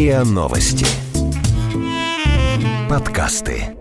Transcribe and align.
РИА 0.00 0.24
Новости. 0.24 0.86
Подкасты. 2.88 3.76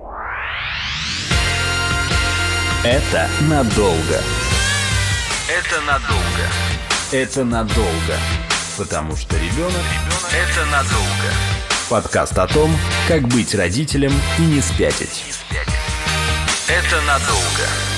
Это 2.83 3.29
надолго. 3.43 4.19
Это 5.47 5.81
надолго. 5.87 6.45
Это 7.13 7.45
надолго. 7.45 8.17
Потому 8.77 9.15
что 9.15 9.37
ребенок– 9.37 9.85
это 10.33 10.65
надолго. 10.65 11.29
Подкаст 11.89 12.37
о 12.37 12.47
том, 12.47 12.69
как 13.07 13.21
быть 13.29 13.55
родителем 13.55 14.11
и 14.39 14.41
не 14.41 14.59
спятить. 14.59 15.23
Это 16.67 17.01
надолго. 17.07 17.88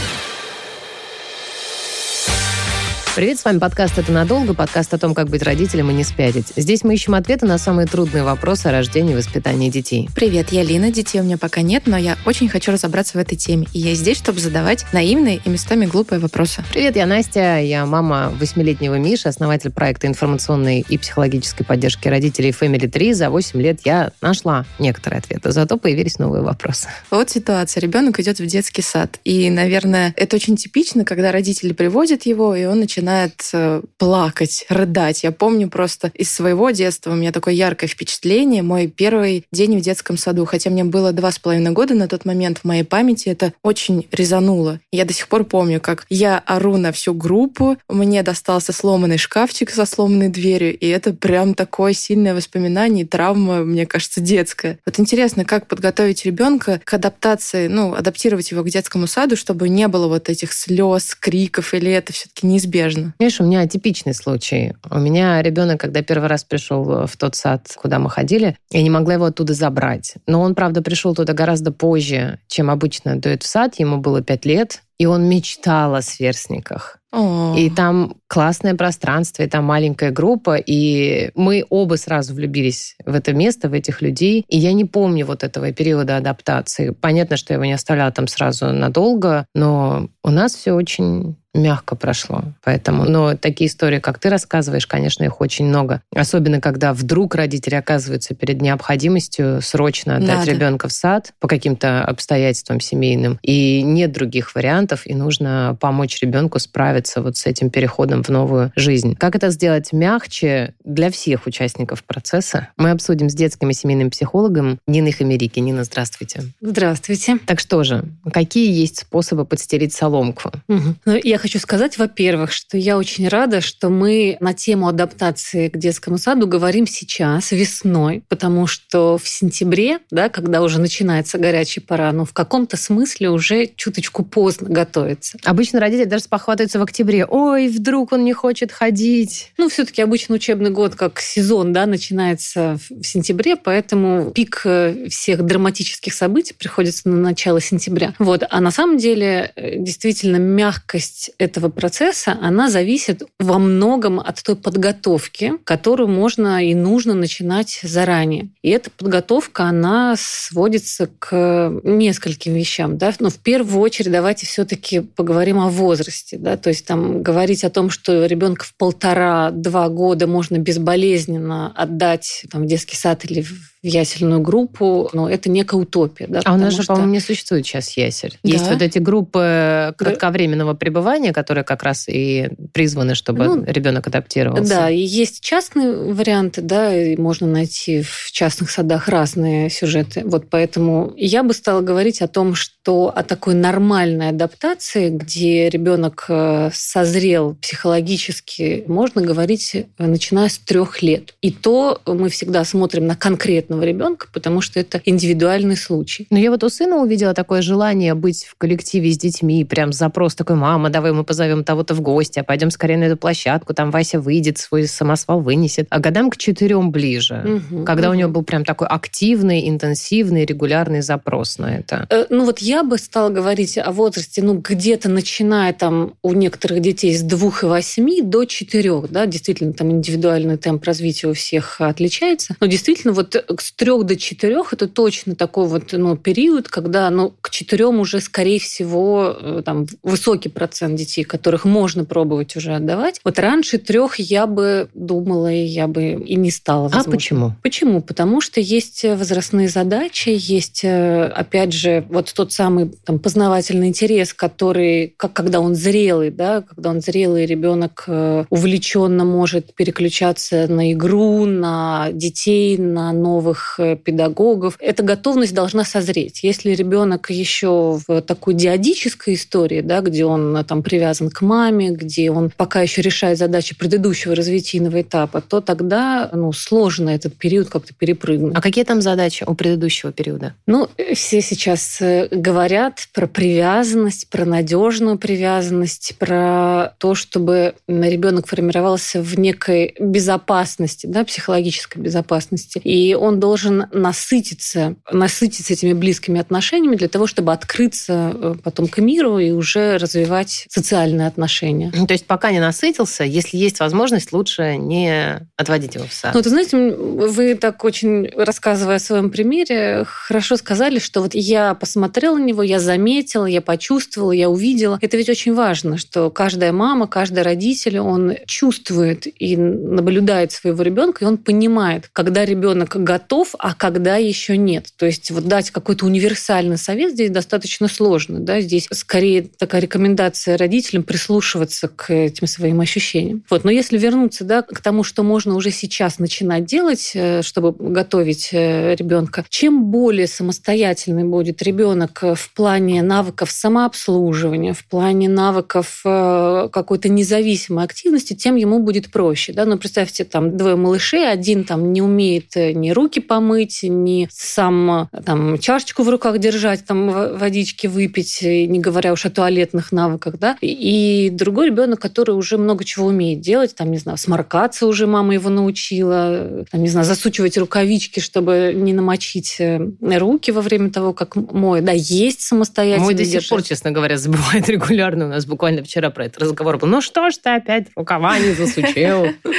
Привет, 3.13 3.39
с 3.39 3.43
вами 3.43 3.59
подкаст 3.59 3.97
«Это 3.97 4.09
надолго», 4.13 4.53
подкаст 4.53 4.93
о 4.93 4.97
том, 4.97 5.13
как 5.13 5.27
быть 5.27 5.43
родителем 5.43 5.91
и 5.91 5.93
не 5.93 6.05
спятить. 6.05 6.53
Здесь 6.55 6.85
мы 6.85 6.93
ищем 6.93 7.13
ответы 7.13 7.45
на 7.45 7.57
самые 7.57 7.85
трудные 7.85 8.23
вопросы 8.23 8.67
о 8.67 8.71
рождении 8.71 9.11
и 9.11 9.17
воспитании 9.17 9.69
детей. 9.69 10.07
Привет, 10.15 10.53
я 10.53 10.63
Лина, 10.63 10.91
детей 10.91 11.19
у 11.19 11.23
меня 11.25 11.37
пока 11.37 11.61
нет, 11.61 11.87
но 11.87 11.97
я 11.97 12.17
очень 12.25 12.47
хочу 12.47 12.71
разобраться 12.71 13.17
в 13.17 13.21
этой 13.21 13.35
теме. 13.35 13.67
И 13.73 13.79
я 13.79 13.95
здесь, 13.95 14.15
чтобы 14.15 14.39
задавать 14.39 14.85
наивные 14.93 15.41
и 15.43 15.49
местами 15.49 15.87
глупые 15.87 16.19
вопросы. 16.19 16.63
Привет, 16.71 16.95
я 16.95 17.05
Настя, 17.05 17.59
я 17.59 17.85
мама 17.85 18.33
восьмилетнего 18.39 18.95
Миши, 18.95 19.27
основатель 19.27 19.71
проекта 19.71 20.07
информационной 20.07 20.85
и 20.87 20.97
психологической 20.97 21.65
поддержки 21.65 22.07
родителей 22.07 22.51
Family 22.51 22.87
3. 22.87 23.11
За 23.11 23.29
8 23.29 23.61
лет 23.61 23.81
я 23.83 24.13
нашла 24.21 24.65
некоторые 24.79 25.19
ответы, 25.19 25.51
зато 25.51 25.75
появились 25.75 26.17
новые 26.17 26.43
вопросы. 26.43 26.87
Вот 27.09 27.29
ситуация. 27.29 27.81
Ребенок 27.81 28.21
идет 28.21 28.39
в 28.39 28.45
детский 28.45 28.81
сад. 28.81 29.19
И, 29.25 29.49
наверное, 29.49 30.13
это 30.15 30.37
очень 30.37 30.55
типично, 30.55 31.03
когда 31.03 31.33
родители 31.33 31.73
приводят 31.73 32.25
его, 32.25 32.55
и 32.55 32.63
он 32.63 32.79
начинает 32.79 33.00
начинает 33.01 33.49
э, 33.53 33.81
плакать, 33.97 34.65
рыдать. 34.69 35.23
Я 35.23 35.31
помню 35.31 35.69
просто 35.69 36.11
из 36.13 36.31
своего 36.31 36.69
детства 36.69 37.11
у 37.11 37.15
меня 37.15 37.31
такое 37.31 37.55
яркое 37.55 37.89
впечатление. 37.89 38.61
Мой 38.61 38.87
первый 38.87 39.45
день 39.51 39.77
в 39.79 39.81
детском 39.81 40.17
саду, 40.17 40.45
хотя 40.45 40.69
мне 40.69 40.83
было 40.83 41.11
два 41.11 41.31
с 41.31 41.39
половиной 41.39 41.71
года 41.71 41.95
на 41.95 42.07
тот 42.07 42.25
момент, 42.25 42.59
в 42.59 42.65
моей 42.65 42.83
памяти 42.83 43.29
это 43.29 43.53
очень 43.63 44.07
резануло. 44.11 44.79
Я 44.91 45.05
до 45.05 45.13
сих 45.13 45.27
пор 45.27 45.45
помню, 45.45 45.81
как 45.81 46.05
я 46.09 46.37
ору 46.37 46.77
на 46.77 46.91
всю 46.91 47.15
группу, 47.15 47.77
мне 47.89 48.21
достался 48.21 48.71
сломанный 48.71 49.17
шкафчик 49.17 49.71
со 49.71 49.85
сломанной 49.85 50.29
дверью, 50.29 50.77
и 50.77 50.87
это 50.87 51.13
прям 51.13 51.55
такое 51.55 51.93
сильное 51.93 52.35
воспоминание 52.35 53.03
и 53.03 53.07
травма, 53.07 53.63
мне 53.63 53.87
кажется, 53.87 54.21
детская. 54.21 54.77
Вот 54.85 54.99
интересно, 54.99 55.43
как 55.43 55.67
подготовить 55.67 56.23
ребенка 56.25 56.79
к 56.83 56.93
адаптации, 56.93 57.67
ну, 57.67 57.95
адаптировать 57.95 58.51
его 58.51 58.61
к 58.63 58.69
детскому 58.69 59.07
саду, 59.07 59.35
чтобы 59.35 59.69
не 59.69 59.87
было 59.87 60.07
вот 60.07 60.29
этих 60.29 60.53
слез, 60.53 61.15
криков, 61.19 61.73
или 61.73 61.91
это 61.91 62.13
все-таки 62.13 62.45
неизбежно? 62.45 62.90
Важно. 62.95 63.13
Видишь, 63.19 63.41
у 63.41 63.43
меня 63.43 63.67
типичный 63.67 64.13
случай. 64.13 64.73
У 64.89 64.99
меня 64.99 65.41
ребенок, 65.41 65.79
когда 65.79 66.01
первый 66.01 66.27
раз 66.27 66.43
пришел 66.43 67.05
в 67.05 67.17
тот 67.17 67.35
сад, 67.35 67.67
куда 67.75 67.99
мы 67.99 68.09
ходили, 68.09 68.57
я 68.71 68.81
не 68.81 68.89
могла 68.89 69.13
его 69.13 69.25
оттуда 69.25 69.53
забрать. 69.53 70.15
Но 70.27 70.41
он, 70.41 70.55
правда, 70.55 70.81
пришел 70.81 71.15
туда 71.15 71.33
гораздо 71.33 71.71
позже, 71.71 72.39
чем 72.47 72.69
обычно 72.69 73.15
дует 73.15 73.43
в 73.43 73.47
сад. 73.47 73.75
Ему 73.79 73.97
было 73.97 74.21
пять 74.21 74.45
лет, 74.45 74.83
и 74.97 75.05
он 75.05 75.27
мечтал 75.27 75.95
о 75.95 76.01
сверстниках. 76.01 76.99
О. 77.11 77.55
И 77.57 77.69
там 77.69 78.15
классное 78.31 78.75
пространство, 78.75 79.43
и 79.43 79.47
там 79.47 79.65
маленькая 79.65 80.09
группа, 80.09 80.55
и 80.55 81.31
мы 81.35 81.65
оба 81.69 81.95
сразу 81.95 82.33
влюбились 82.33 82.95
в 83.05 83.13
это 83.13 83.33
место, 83.33 83.67
в 83.67 83.73
этих 83.73 84.01
людей. 84.01 84.45
И 84.47 84.57
я 84.57 84.71
не 84.71 84.85
помню 84.85 85.25
вот 85.25 85.43
этого 85.43 85.73
периода 85.73 86.15
адаптации. 86.15 86.91
Понятно, 86.91 87.35
что 87.35 87.51
я 87.51 87.55
его 87.55 87.65
не 87.65 87.73
оставляла 87.73 88.13
там 88.13 88.29
сразу 88.29 88.67
надолго, 88.67 89.47
но 89.53 90.07
у 90.23 90.29
нас 90.29 90.55
все 90.55 90.71
очень 90.71 91.35
мягко 91.53 91.95
прошло. 91.95 92.43
Поэтому, 92.63 93.05
но 93.05 93.35
такие 93.35 93.69
истории, 93.69 93.99
как 93.99 94.19
ты 94.19 94.29
рассказываешь, 94.29 94.87
конечно, 94.87 95.23
их 95.23 95.41
очень 95.41 95.65
много. 95.65 96.01
Особенно, 96.15 96.61
когда 96.61 96.93
вдруг 96.93 97.35
родители 97.35 97.75
оказываются 97.75 98.33
перед 98.33 98.61
необходимостью 98.61 99.61
срочно 99.61 100.17
отдать 100.17 100.39
Надо. 100.39 100.51
ребенка 100.51 100.87
в 100.87 100.93
сад 100.93 101.33
по 101.39 101.47
каким-то 101.47 102.03
обстоятельствам 102.05 102.79
семейным, 102.79 103.39
и 103.41 103.81
нет 103.81 104.11
других 104.11 104.55
вариантов, 104.55 105.01
и 105.05 105.13
нужно 105.13 105.77
помочь 105.79 106.21
ребенку 106.21 106.59
справиться 106.59 107.21
вот 107.21 107.37
с 107.37 107.45
этим 107.45 107.69
переходом 107.69 108.20
в 108.23 108.29
новую 108.29 108.71
жизнь. 108.75 109.15
Как 109.15 109.35
это 109.35 109.49
сделать 109.49 109.93
мягче 109.93 110.73
для 110.83 111.09
всех 111.11 111.45
участников 111.45 112.03
процесса? 112.03 112.69
Мы 112.77 112.91
обсудим 112.91 113.29
с 113.29 113.33
детским 113.33 113.69
и 113.69 113.73
семейным 113.73 114.09
психологом 114.09 114.79
Ниной 114.87 115.11
Хамерики. 115.11 115.59
Нина, 115.59 115.83
здравствуйте. 115.83 116.43
Здравствуйте. 116.61 117.39
Так 117.45 117.59
что 117.59 117.83
же, 117.83 118.05
какие 118.31 118.71
есть 118.71 118.99
способы 118.99 119.45
подстелить 119.45 119.93
соломку? 119.93 120.51
Угу. 120.67 120.95
Ну, 121.05 121.19
я 121.23 121.37
хочу 121.37 121.59
сказать, 121.59 121.97
во-первых, 121.97 122.51
что 122.51 122.77
я 122.77 122.97
очень 122.97 123.27
рада, 123.27 123.61
что 123.61 123.89
мы 123.89 124.37
на 124.39 124.53
тему 124.53 124.87
адаптации 124.87 125.69
к 125.69 125.77
детскому 125.77 126.17
саду 126.17 126.47
говорим 126.47 126.87
сейчас, 126.87 127.51
весной, 127.51 128.23
потому 128.27 128.67
что 128.67 129.17
в 129.17 129.27
сентябре, 129.27 129.99
да, 130.11 130.29
когда 130.29 130.61
уже 130.61 130.79
начинается 130.79 131.37
горячая 131.37 131.83
пора, 131.83 132.11
ну, 132.11 132.25
в 132.25 132.33
каком-то 132.33 132.77
смысле 132.77 133.29
уже 133.29 133.67
чуточку 133.75 134.23
поздно 134.23 134.69
готовиться. 134.69 135.37
Обычно 135.43 135.79
родители 135.79 136.05
даже 136.05 136.23
спохватываются 136.23 136.79
в 136.79 136.83
октябре. 136.83 137.25
Ой, 137.25 137.67
вдруг 137.67 138.10
он 138.11 138.23
не 138.23 138.33
хочет 138.33 138.71
ходить. 138.71 139.51
Ну, 139.57 139.69
все 139.69 139.85
таки 139.85 140.01
обычно 140.01 140.35
учебный 140.35 140.69
год, 140.69 140.95
как 140.95 141.19
сезон, 141.19 141.73
да, 141.73 141.85
начинается 141.85 142.79
в 142.89 143.03
сентябре, 143.03 143.55
поэтому 143.55 144.31
пик 144.31 144.61
э, 144.65 145.07
всех 145.09 145.43
драматических 145.45 146.13
событий 146.13 146.53
приходится 146.53 147.09
на 147.09 147.17
начало 147.17 147.61
сентября. 147.61 148.13
Вот. 148.19 148.43
А 148.49 148.59
на 148.59 148.71
самом 148.71 148.97
деле, 148.97 149.51
э, 149.55 149.77
действительно, 149.77 150.37
мягкость 150.37 151.31
этого 151.37 151.69
процесса, 151.69 152.37
она 152.41 152.69
зависит 152.69 153.23
во 153.39 153.59
многом 153.59 154.19
от 154.19 154.41
той 154.43 154.55
подготовки, 154.55 155.53
которую 155.63 156.09
можно 156.09 156.65
и 156.65 156.73
нужно 156.73 157.13
начинать 157.13 157.79
заранее. 157.83 158.49
И 158.61 158.69
эта 158.69 158.89
подготовка, 158.89 159.63
она 159.63 160.15
сводится 160.17 161.09
к 161.19 161.71
нескольким 161.83 162.53
вещам. 162.53 162.97
Да? 162.97 163.13
Но 163.19 163.29
в 163.29 163.37
первую 163.37 163.81
очередь 163.81 164.11
давайте 164.11 164.45
все-таки 164.45 164.99
поговорим 165.01 165.59
о 165.59 165.69
возрасте. 165.69 166.37
Да? 166.37 166.57
То 166.57 166.69
есть 166.69 166.85
там 166.85 167.21
говорить 167.21 167.63
о 167.63 167.69
том, 167.69 167.89
что 167.89 168.00
ребенка 168.07 168.65
в 168.65 168.75
полтора-два 168.75 169.89
года 169.89 170.27
можно 170.27 170.57
безболезненно 170.57 171.71
отдать 171.75 172.45
там, 172.51 172.63
в 172.63 172.65
детский 172.67 172.95
сад 172.95 173.25
или 173.25 173.41
в 173.41 173.70
в 173.83 173.87
ясельную 173.87 174.41
группу, 174.41 175.09
но 175.13 175.27
это 175.29 175.49
некая 175.49 175.77
утопия. 175.77 176.27
Да, 176.27 176.41
а 176.45 176.53
у 176.53 176.57
нас 176.57 176.73
же, 176.73 176.83
что... 176.83 176.93
по-моему, 176.93 177.13
не 177.13 177.19
существует 177.19 177.65
сейчас 177.65 177.97
ясель. 177.97 178.37
Да? 178.43 178.49
Есть 178.49 178.67
вот 178.69 178.81
эти 178.81 178.99
группы 178.99 179.93
кратковременного 179.97 180.75
пребывания, 180.75 181.33
которые 181.33 181.63
как 181.63 181.81
раз 181.81 182.07
и 182.07 182.49
призваны, 182.73 183.15
чтобы 183.15 183.45
ну, 183.45 183.63
ребенок 183.65 184.07
адаптировался. 184.07 184.69
Да, 184.69 184.89
и 184.89 184.99
есть 184.99 185.41
частные 185.41 186.13
варианты, 186.13 186.61
да, 186.61 186.95
и 186.95 187.17
можно 187.17 187.47
найти 187.47 188.03
в 188.03 188.31
частных 188.31 188.69
садах 188.69 189.07
разные 189.07 189.69
сюжеты. 189.71 190.21
Вот 190.25 190.49
поэтому 190.49 191.13
я 191.17 191.41
бы 191.41 191.53
стала 191.53 191.81
говорить 191.81 192.21
о 192.21 192.27
том, 192.27 192.53
что 192.53 193.11
о 193.15 193.23
такой 193.23 193.55
нормальной 193.55 194.29
адаптации, 194.29 195.09
где 195.09 195.69
ребенок 195.69 196.25
э, 196.29 196.69
созрел 196.71 197.55
психологически, 197.55 198.83
можно 198.87 199.21
говорить, 199.21 199.73
э, 199.73 199.85
начиная 199.97 200.49
с 200.49 200.59
трех 200.59 201.01
лет. 201.01 201.33
И 201.41 201.51
то 201.51 201.99
мы 202.05 202.29
всегда 202.29 202.63
смотрим 202.63 203.07
на 203.07 203.15
конкретно 203.15 203.70
конкретного 203.71 203.83
ребенка, 203.83 204.27
потому 204.33 204.61
что 204.61 204.79
это 204.79 205.01
индивидуальный 205.05 205.77
случай. 205.77 206.27
Но 206.29 206.37
я 206.37 206.51
вот 206.51 206.63
у 206.63 206.69
сына 206.69 206.97
увидела 206.97 207.33
такое 207.33 207.61
желание 207.61 208.13
быть 208.13 208.45
в 208.45 208.55
коллективе 208.57 209.11
с 209.11 209.17
детьми, 209.17 209.63
прям 209.65 209.93
запрос 209.93 210.35
такой, 210.35 210.55
мама, 210.55 210.89
давай 210.89 211.11
мы 211.11 211.23
позовем 211.23 211.63
того-то 211.63 211.93
в 211.93 212.01
гости, 212.01 212.39
а 212.39 212.43
пойдем 212.43 212.71
скорее 212.71 212.97
на 212.97 213.05
эту 213.05 213.17
площадку, 213.17 213.73
там 213.73 213.91
Вася 213.91 214.19
выйдет, 214.19 214.57
свой 214.57 214.87
самосвал 214.87 215.41
вынесет. 215.41 215.87
А 215.89 215.99
годам 215.99 216.29
к 216.29 216.37
четырем 216.37 216.91
ближе, 216.91 217.61
угу, 217.71 217.85
когда 217.85 218.09
угу. 218.09 218.15
у 218.15 218.19
него 218.19 218.29
был 218.31 218.43
прям 218.43 218.65
такой 218.65 218.87
активный, 218.87 219.69
интенсивный, 219.69 220.45
регулярный 220.45 221.01
запрос 221.01 221.57
на 221.57 221.75
это. 221.75 222.07
Э, 222.09 222.25
ну 222.29 222.45
вот 222.45 222.59
я 222.59 222.83
бы 222.83 222.97
стала 222.97 223.29
говорить 223.29 223.77
о 223.77 223.91
возрасте, 223.91 224.41
ну 224.41 224.55
где-то 224.55 225.09
начиная 225.09 225.73
там 225.73 226.13
у 226.21 226.33
некоторых 226.33 226.81
детей 226.81 227.15
с 227.15 227.21
двух 227.21 227.63
и 227.63 227.65
восьми 227.65 228.21
до 228.21 228.45
четырех, 228.45 229.09
да, 229.11 229.25
действительно 229.25 229.73
там 229.73 229.91
индивидуальный 229.91 230.57
темп 230.57 230.83
развития 230.85 231.27
у 231.27 231.33
всех 231.33 231.79
отличается, 231.79 232.55
но 232.59 232.67
действительно 232.67 233.13
вот 233.13 233.35
с 233.61 233.71
трех 233.71 234.05
до 234.05 234.15
четырех 234.15 234.73
это 234.73 234.87
точно 234.87 235.35
такой 235.35 235.67
вот 235.67 235.93
ну, 235.93 236.17
период, 236.17 236.67
когда 236.67 237.09
ну, 237.09 237.33
к 237.41 237.49
четырем 237.49 237.99
уже, 237.99 238.19
скорее 238.19 238.59
всего, 238.59 239.35
э, 239.39 239.61
там, 239.63 239.85
высокий 240.03 240.49
процент 240.49 240.95
детей, 240.95 241.23
которых 241.23 241.65
можно 241.65 242.05
пробовать 242.05 242.55
уже 242.55 242.73
отдавать. 242.73 243.21
Вот 243.23 243.37
раньше 243.39 243.77
трех 243.77 244.19
я 244.19 244.47
бы 244.47 244.89
думала, 244.93 245.51
и 245.51 245.63
я 245.63 245.87
бы 245.87 246.13
и 246.13 246.35
не 246.35 246.51
стала. 246.51 246.87
А 246.87 246.89
возможно. 246.89 247.11
А 247.11 247.15
почему? 247.15 247.53
Почему? 247.61 248.01
Потому 248.01 248.41
что 248.41 248.59
есть 248.59 249.03
возрастные 249.03 249.69
задачи, 249.69 250.35
есть, 250.35 250.81
э, 250.83 251.25
опять 251.25 251.73
же, 251.73 252.05
вот 252.09 252.33
тот 252.33 252.51
самый 252.51 252.91
там, 253.05 253.19
познавательный 253.19 253.87
интерес, 253.87 254.33
который, 254.33 255.13
как 255.17 255.33
когда 255.33 255.59
он 255.59 255.75
зрелый, 255.75 256.31
да, 256.31 256.61
когда 256.61 256.89
он 256.89 257.01
зрелый 257.01 257.45
ребенок 257.45 258.05
э, 258.07 258.45
увлеченно 258.49 259.23
может 259.23 259.73
переключаться 259.75 260.67
на 260.67 260.91
игру, 260.93 261.45
на 261.45 262.09
детей, 262.11 262.77
на 262.77 263.11
новые 263.11 263.50
новых 263.51 263.75
э, 263.77 263.95
педагогов. 263.95 264.77
Эта 264.79 265.03
готовность 265.03 265.53
должна 265.53 265.83
созреть. 265.83 266.43
Если 266.43 266.71
ребенок 266.71 267.29
еще 267.29 267.99
в 268.07 268.21
такой 268.21 268.53
диадической 268.53 269.33
истории, 269.33 269.81
да, 269.81 270.01
где 270.01 270.25
он 270.25 270.63
там 270.65 270.83
привязан 270.83 271.29
к 271.29 271.41
маме, 271.41 271.91
где 271.91 272.31
он 272.31 272.51
пока 272.55 272.81
еще 272.81 273.01
решает 273.01 273.37
задачи 273.37 273.75
предыдущего 273.75 274.35
развитийного 274.35 275.01
этапа, 275.01 275.41
то 275.41 275.61
тогда 275.61 276.29
ну, 276.33 276.53
сложно 276.53 277.09
этот 277.09 277.35
период 277.35 277.69
как-то 277.69 277.93
перепрыгнуть. 277.93 278.53
А 278.55 278.61
какие 278.61 278.83
там 278.83 279.01
задачи 279.01 279.43
у 279.47 279.53
предыдущего 279.53 280.11
периода? 280.11 280.53
Ну, 280.67 280.87
все 281.13 281.41
сейчас 281.41 282.01
э, 282.01 282.27
говорят 282.31 283.07
про 283.13 283.27
привязанность, 283.27 284.29
про 284.29 284.45
надежную 284.45 285.17
привязанность, 285.17 286.15
про 286.17 286.93
то, 286.97 287.15
чтобы 287.15 287.73
ребенок 287.87 288.47
формировался 288.47 289.21
в 289.21 289.37
некой 289.37 289.95
безопасности, 289.99 291.07
да, 291.07 291.23
психологической 291.23 292.01
безопасности. 292.01 292.79
И 292.83 293.13
он 293.13 293.40
должен 293.41 293.87
насытиться, 293.91 294.95
насытиться 295.11 295.73
этими 295.73 295.91
близкими 295.91 296.39
отношениями 296.39 296.95
для 296.95 297.09
того, 297.09 297.27
чтобы 297.27 297.51
открыться 297.51 298.31
э, 298.33 298.55
потом 298.63 298.87
к 298.87 298.99
миру 298.99 299.39
и 299.39 299.51
уже 299.51 299.97
развивать 299.97 300.65
социальные 300.69 301.27
отношения. 301.27 301.91
То 301.91 302.13
есть 302.13 302.25
пока 302.25 302.51
не 302.51 302.61
насытился, 302.61 303.25
если 303.25 303.57
есть 303.57 303.81
возможность, 303.81 304.31
лучше 304.31 304.77
не 304.77 305.47
отводить 305.57 305.95
его 305.95 306.05
в 306.05 306.13
сад. 306.13 306.33
Ну, 306.33 306.41
ты 306.41 306.49
знаете, 306.49 306.77
вы 306.77 307.55
так 307.55 307.83
очень, 307.83 308.29
рассказывая 308.37 308.95
о 308.95 308.99
своем 308.99 309.29
примере, 309.29 310.05
хорошо 310.05 310.55
сказали, 310.55 310.99
что 310.99 311.21
вот 311.21 311.33
я 311.33 311.73
посмотрела 311.73 312.37
на 312.37 312.43
него, 312.43 312.63
я 312.63 312.79
заметила, 312.79 313.45
я 313.45 313.61
почувствовала, 313.61 314.31
я 314.31 314.49
увидела. 314.49 314.99
Это 315.01 315.17
ведь 315.17 315.29
очень 315.29 315.53
важно, 315.53 315.97
что 315.97 316.29
каждая 316.29 316.71
мама, 316.71 317.07
каждый 317.07 317.41
родитель, 317.41 317.99
он 317.99 318.35
чувствует 318.45 319.25
и 319.25 319.57
наблюдает 319.57 320.51
своего 320.51 320.83
ребенка, 320.83 321.25
и 321.25 321.27
он 321.27 321.37
понимает, 321.37 322.09
когда 322.13 322.45
ребенок 322.45 322.95
готов, 323.03 323.30
а 323.59 323.73
когда 323.73 324.17
еще 324.17 324.57
нет. 324.57 324.87
То 324.97 325.05
есть 325.05 325.31
вот 325.31 325.45
дать 325.45 325.71
какой-то 325.71 326.05
универсальный 326.05 326.77
совет 326.77 327.13
здесь 327.13 327.31
достаточно 327.31 327.87
сложно. 327.87 328.39
Да? 328.39 328.59
Здесь 328.59 328.87
скорее 328.91 329.43
такая 329.57 329.81
рекомендация 329.81 330.57
родителям 330.57 331.03
прислушиваться 331.03 331.87
к 331.87 332.13
этим 332.13 332.45
своим 332.47 332.81
ощущениям. 332.81 333.43
Вот. 333.49 333.63
Но 333.63 333.71
если 333.71 333.97
вернуться 333.97 334.43
да, 334.43 334.61
к 334.61 334.81
тому, 334.81 335.03
что 335.03 335.23
можно 335.23 335.55
уже 335.55 335.71
сейчас 335.71 336.19
начинать 336.19 336.65
делать, 336.65 337.11
э, 337.13 337.41
чтобы 337.41 337.71
готовить 337.71 338.49
э, 338.51 338.95
ребенка, 338.95 339.45
чем 339.49 339.85
более 339.85 340.27
самостоятельный 340.27 341.23
будет 341.23 341.61
ребенок 341.61 342.23
в 342.35 342.53
плане 342.53 343.01
навыков 343.01 343.49
самообслуживания, 343.49 344.73
в 344.73 344.85
плане 344.85 345.29
навыков 345.29 346.01
э, 346.03 346.69
какой-то 346.71 347.07
независимой 347.07 347.85
активности, 347.85 348.33
тем 348.33 348.57
ему 348.57 348.79
будет 348.79 349.09
проще. 349.09 349.53
Да? 349.53 349.63
Но 349.63 349.71
ну, 349.71 349.77
представьте, 349.77 350.25
там 350.25 350.57
двое 350.57 350.75
малышей, 350.75 351.31
один 351.31 351.63
там 351.63 351.93
не 351.93 352.01
умеет 352.01 352.55
ни 352.55 352.91
руки 352.91 353.20
помыть, 353.21 353.79
ни 353.83 354.27
сам 354.31 355.09
там 355.25 355.57
чашечку 355.57 356.03
в 356.03 356.09
руках 356.09 356.39
держать, 356.39 356.85
там 356.85 357.37
водички 357.37 357.87
выпить, 357.87 358.39
не 358.41 358.79
говоря 358.79 359.13
уж 359.13 359.25
о 359.25 359.29
туалетных 359.29 359.91
навыках, 359.91 360.37
да, 360.37 360.57
и 360.61 361.29
другой 361.31 361.67
ребенок, 361.67 361.99
который 361.99 362.31
уже 362.31 362.57
много 362.57 362.83
чего 362.83 363.07
умеет 363.07 363.41
делать, 363.41 363.75
там, 363.75 363.91
не 363.91 363.97
знаю, 363.97 364.17
сморкаться 364.17 364.87
уже 364.87 365.07
мама 365.07 365.33
его 365.33 365.49
научила, 365.49 366.65
там, 366.71 366.81
не 366.81 366.89
знаю, 366.89 367.05
засучивать 367.05 367.57
рукавички, 367.57 368.19
чтобы 368.19 368.73
не 368.75 368.93
намочить 368.93 369.57
э, 369.59 369.79
руки 370.01 370.51
во 370.51 370.61
время 370.61 370.89
того, 370.89 371.13
как 371.13 371.35
моет, 371.35 371.85
да, 371.85 371.91
есть 371.91 372.41
самостоятельно. 372.41 373.05
Мой 373.05 373.13
до 373.13 373.25
сих 373.25 373.47
пор, 373.47 373.63
честно 373.63 373.91
говоря, 373.91 374.17
забывает 374.17 374.69
регулярно. 374.69 375.25
У 375.25 375.29
нас 375.29 375.45
буквально 375.45 375.83
вчера 375.83 376.09
про 376.09 376.25
этот 376.25 376.43
разговор 376.43 376.77
был. 376.77 376.87
Ну 376.87 377.01
что 377.01 377.29
ж 377.29 377.35
ты 377.37 377.49
опять 377.51 377.87
рукава 377.95 378.37
не 378.39 378.53
засучил? 378.53 379.27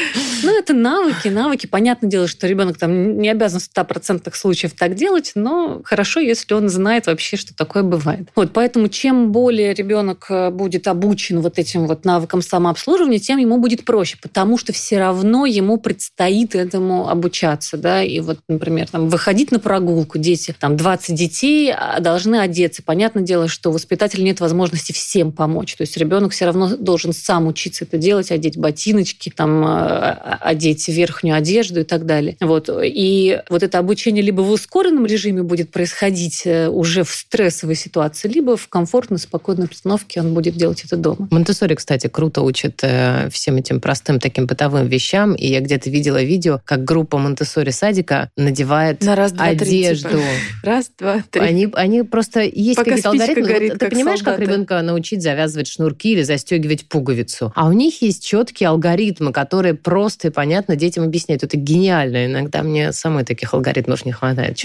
Ну, 0.44 0.58
это 0.58 0.74
навыки, 0.74 1.28
навыки. 1.28 1.66
Понятное 1.66 2.10
дело, 2.10 2.26
что 2.26 2.48
ребенок 2.48 2.76
там 2.76 3.18
не 3.18 3.28
обязан 3.28 3.41
в 3.48 3.56
100% 3.56 4.30
случаев 4.34 4.72
так 4.76 4.94
делать, 4.94 5.32
но 5.34 5.80
хорошо, 5.84 6.20
если 6.20 6.54
он 6.54 6.68
знает 6.68 7.06
вообще, 7.06 7.36
что 7.36 7.54
такое 7.54 7.82
бывает. 7.82 8.28
Вот, 8.34 8.52
поэтому 8.52 8.88
чем 8.88 9.32
более 9.32 9.74
ребенок 9.74 10.26
э, 10.28 10.50
будет 10.50 10.88
обучен 10.88 11.40
вот 11.40 11.58
этим 11.58 11.86
вот 11.86 12.04
навыкам 12.04 12.42
самообслуживания, 12.42 13.18
тем 13.18 13.38
ему 13.38 13.58
будет 13.58 13.84
проще, 13.84 14.18
потому 14.20 14.58
что 14.58 14.72
все 14.72 14.98
равно 14.98 15.46
ему 15.46 15.78
предстоит 15.78 16.54
этому 16.54 17.08
обучаться, 17.08 17.76
да, 17.76 18.02
и 18.02 18.20
вот, 18.20 18.38
например, 18.48 18.88
там, 18.88 19.08
выходить 19.08 19.52
на 19.52 19.58
прогулку, 19.58 20.18
дети, 20.18 20.54
там, 20.58 20.76
20 20.76 21.14
детей 21.14 21.72
а, 21.72 22.00
должны 22.00 22.36
одеться. 22.36 22.82
Понятное 22.82 23.22
дело, 23.22 23.48
что 23.48 23.70
у 23.70 23.72
воспитателя 23.72 24.22
нет 24.22 24.40
возможности 24.40 24.92
всем 24.92 25.32
помочь, 25.32 25.74
то 25.74 25.82
есть 25.82 25.96
ребенок 25.96 26.32
все 26.32 26.46
равно 26.46 26.76
должен 26.76 27.12
сам 27.12 27.46
учиться 27.46 27.84
это 27.84 27.98
делать, 27.98 28.30
одеть 28.30 28.56
ботиночки, 28.56 29.32
там, 29.34 29.64
э, 29.66 30.10
одеть 30.40 30.88
верхнюю 30.88 31.36
одежду 31.36 31.80
и 31.80 31.84
так 31.84 32.06
далее. 32.06 32.36
Вот. 32.40 32.68
И 32.72 33.31
вот 33.48 33.62
это 33.62 33.78
обучение 33.78 34.22
либо 34.22 34.42
в 34.42 34.50
ускоренном 34.50 35.06
режиме 35.06 35.42
будет 35.42 35.70
происходить 35.70 36.42
э, 36.44 36.68
уже 36.68 37.04
в 37.04 37.10
стрессовой 37.10 37.74
ситуации, 37.74 38.28
либо 38.28 38.56
в 38.56 38.68
комфортной, 38.68 39.18
спокойной 39.18 39.66
обстановке 39.66 40.20
он 40.20 40.34
будет 40.34 40.56
делать 40.56 40.84
это 40.84 40.96
дома. 40.96 41.28
Монтессори, 41.30 41.74
кстати, 41.74 42.08
круто 42.08 42.42
учит 42.42 42.80
э, 42.82 43.28
всем 43.30 43.56
этим 43.56 43.80
простым 43.80 44.20
таким 44.20 44.46
бытовым 44.46 44.86
вещам. 44.86 45.34
И 45.34 45.46
я 45.46 45.60
где-то 45.60 45.90
видела 45.90 46.22
видео, 46.22 46.60
как 46.64 46.84
группа 46.84 47.18
Монтессори 47.18 47.70
садика 47.70 48.30
надевает 48.36 49.02
На 49.02 49.14
раз, 49.14 49.32
два, 49.32 49.46
одежду. 49.46 50.08
Три, 50.08 50.18
типа. 50.18 50.28
Раз, 50.62 50.90
два, 50.98 51.24
три. 51.30 51.42
Они, 51.42 51.68
они 51.74 52.02
просто 52.02 52.40
есть 52.40 52.78
какие-то 52.78 53.10
алгоритмы. 53.10 53.46
Горит, 53.46 53.72
вот, 53.72 53.78
ты 53.80 53.90
понимаешь, 53.90 54.20
солдаты. 54.20 54.42
как 54.42 54.48
ребенка 54.48 54.82
научить 54.82 55.22
завязывать 55.22 55.68
шнурки 55.68 56.12
или 56.12 56.22
застегивать 56.22 56.88
пуговицу? 56.88 57.52
А 57.54 57.66
у 57.66 57.72
них 57.72 58.02
есть 58.02 58.24
четкие 58.24 58.68
алгоритмы, 58.68 59.32
которые 59.32 59.74
просто 59.74 60.28
и 60.28 60.30
понятно 60.30 60.76
детям 60.76 61.04
объяснять. 61.04 61.42
Это 61.42 61.56
гениально. 61.56 62.26
Иногда 62.26 62.62
мне 62.62 62.92
самой 62.92 63.21
таких 63.24 63.54
алгоритмов 63.54 64.04
не 64.04 64.12
хватает. 64.12 64.58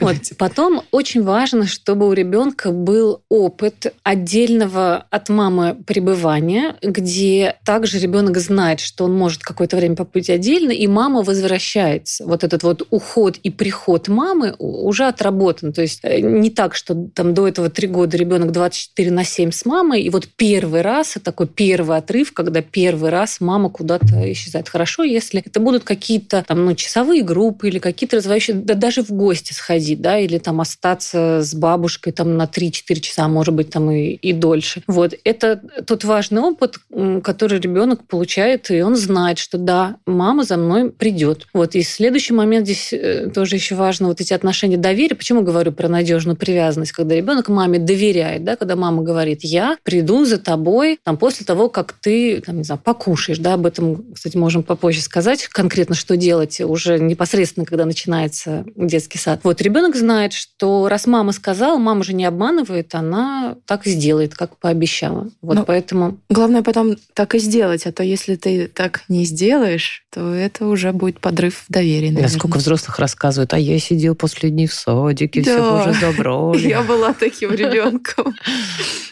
Вот. 0.00 0.16
Потом 0.38 0.82
очень 0.92 1.22
важно, 1.22 1.66
чтобы 1.66 2.08
у 2.08 2.12
ребенка 2.12 2.70
был 2.70 3.22
опыт 3.28 3.92
отдельного 4.02 5.06
от 5.10 5.28
мамы 5.28 5.76
пребывания, 5.86 6.76
где 6.82 7.56
также 7.64 7.98
ребенок 7.98 8.38
знает, 8.38 8.80
что 8.80 9.04
он 9.04 9.14
может 9.14 9.42
какое-то 9.42 9.76
время 9.76 9.96
побыть 9.96 10.30
отдельно, 10.30 10.70
и 10.70 10.86
мама 10.86 11.22
возвращается. 11.22 12.24
Вот 12.24 12.44
этот 12.44 12.62
вот 12.62 12.86
уход 12.90 13.36
и 13.42 13.50
приход 13.50 14.08
мамы 14.08 14.54
уже 14.58 15.06
отработан. 15.06 15.72
То 15.72 15.82
есть 15.82 16.00
э, 16.02 16.20
не 16.20 16.50
так, 16.50 16.74
что 16.74 16.94
там 17.14 17.34
до 17.34 17.48
этого 17.48 17.68
три 17.68 17.88
года 17.88 18.16
ребенок 18.16 18.52
24 18.52 19.10
на 19.10 19.24
7 19.24 19.50
с 19.50 19.64
мамой, 19.64 20.02
и 20.02 20.10
вот 20.10 20.28
первый 20.36 20.82
раз, 20.82 21.16
такой 21.22 21.46
первый 21.46 21.98
отрыв, 21.98 22.32
когда 22.32 22.62
первый 22.62 23.10
раз 23.10 23.40
мама 23.40 23.70
куда-то 23.70 24.32
исчезает 24.32 24.68
хорошо, 24.68 25.02
если 25.02 25.42
это 25.44 25.60
будут 25.60 25.84
какие-то 25.84 26.44
там, 26.46 26.64
ну, 26.64 26.74
часовые 26.74 27.22
группы 27.22 27.68
или 27.68 27.78
какие-то 27.80 28.16
развивающие, 28.16 28.56
да 28.56 28.74
даже 28.74 29.02
в 29.02 29.10
гости 29.10 29.52
сходить, 29.52 30.00
да, 30.00 30.18
или 30.18 30.38
там 30.38 30.60
остаться 30.60 31.40
с 31.42 31.54
бабушкой 31.54 32.12
там 32.12 32.36
на 32.36 32.44
3-4 32.44 33.00
часа, 33.00 33.28
может 33.28 33.54
быть, 33.54 33.70
там 33.70 33.90
и, 33.90 34.10
и 34.10 34.32
дольше. 34.32 34.82
Вот. 34.86 35.14
Это 35.24 35.60
тот 35.86 36.04
важный 36.04 36.40
опыт, 36.40 36.76
который 37.22 37.58
ребенок 37.58 38.06
получает, 38.06 38.70
и 38.70 38.82
он 38.82 38.96
знает, 38.96 39.38
что 39.38 39.58
да, 39.58 39.96
мама 40.06 40.44
за 40.44 40.56
мной 40.56 40.90
придет. 40.90 41.46
Вот. 41.52 41.74
И 41.74 41.82
следующий 41.82 42.32
момент 42.32 42.66
здесь 42.66 42.92
э, 42.92 43.30
тоже 43.34 43.56
еще 43.56 43.74
важно, 43.74 44.08
вот 44.08 44.20
эти 44.20 44.32
отношения 44.32 44.76
доверия. 44.76 45.16
Почему 45.16 45.42
говорю 45.42 45.72
про 45.72 45.88
надежную 45.88 46.36
привязанность? 46.36 46.92
Когда 46.92 47.14
ребенок 47.14 47.48
маме 47.48 47.78
доверяет, 47.78 48.44
да, 48.44 48.56
когда 48.56 48.76
мама 48.76 49.02
говорит, 49.02 49.40
я 49.42 49.76
приду 49.82 50.24
за 50.24 50.38
тобой 50.38 50.98
там, 51.02 51.16
после 51.16 51.44
того, 51.44 51.68
как 51.68 51.92
ты, 51.92 52.40
там, 52.40 52.58
не 52.58 52.64
знаю, 52.64 52.80
покушаешь, 52.82 53.38
да, 53.38 53.54
об 53.54 53.66
этом, 53.66 54.12
кстати, 54.14 54.36
можем 54.36 54.60
можем 54.60 54.62
попозже 54.64 55.00
сказать 55.00 55.46
конкретно, 55.46 55.94
что 55.94 56.16
делать 56.16 56.60
уже 56.60 56.98
непосредственно, 56.98 57.64
когда 57.70 57.86
начинается 57.86 58.64
детский 58.76 59.18
сад. 59.18 59.40
Вот 59.44 59.62
ребенок 59.62 59.96
знает, 59.96 60.32
что 60.32 60.88
раз 60.88 61.06
мама 61.06 61.32
сказала, 61.32 61.78
мама 61.78 62.04
же 62.04 62.12
не 62.12 62.24
обманывает, 62.24 62.94
она 62.94 63.56
так 63.66 63.86
и 63.86 63.90
сделает, 63.90 64.34
как 64.34 64.56
пообещала. 64.56 65.30
Вот 65.40 65.54
Но 65.54 65.64
поэтому... 65.64 66.18
Главное 66.28 66.62
потом 66.62 66.96
так 67.14 67.34
и 67.34 67.38
сделать, 67.38 67.86
а 67.86 67.92
то 67.92 68.02
если 68.02 68.34
ты 68.34 68.66
так 68.66 69.04
не 69.08 69.24
сделаешь, 69.24 70.04
то 70.10 70.34
это 70.34 70.66
уже 70.66 70.92
будет 70.92 71.20
подрыв 71.20 71.64
доверия. 71.68 72.10
Наверное. 72.10 72.36
Сколько 72.36 72.58
взрослых 72.58 72.98
рассказывают, 72.98 73.54
а 73.54 73.58
я 73.58 73.78
сидел 73.78 74.14
после 74.14 74.50
дней 74.50 74.66
в 74.66 74.74
садике, 74.74 75.42
да. 75.42 75.52
все 75.52 75.90
уже 75.90 76.00
добро. 76.00 76.54
Я 76.58 76.82
была 76.82 77.12
таким 77.12 77.50
ребенком. 77.54 78.34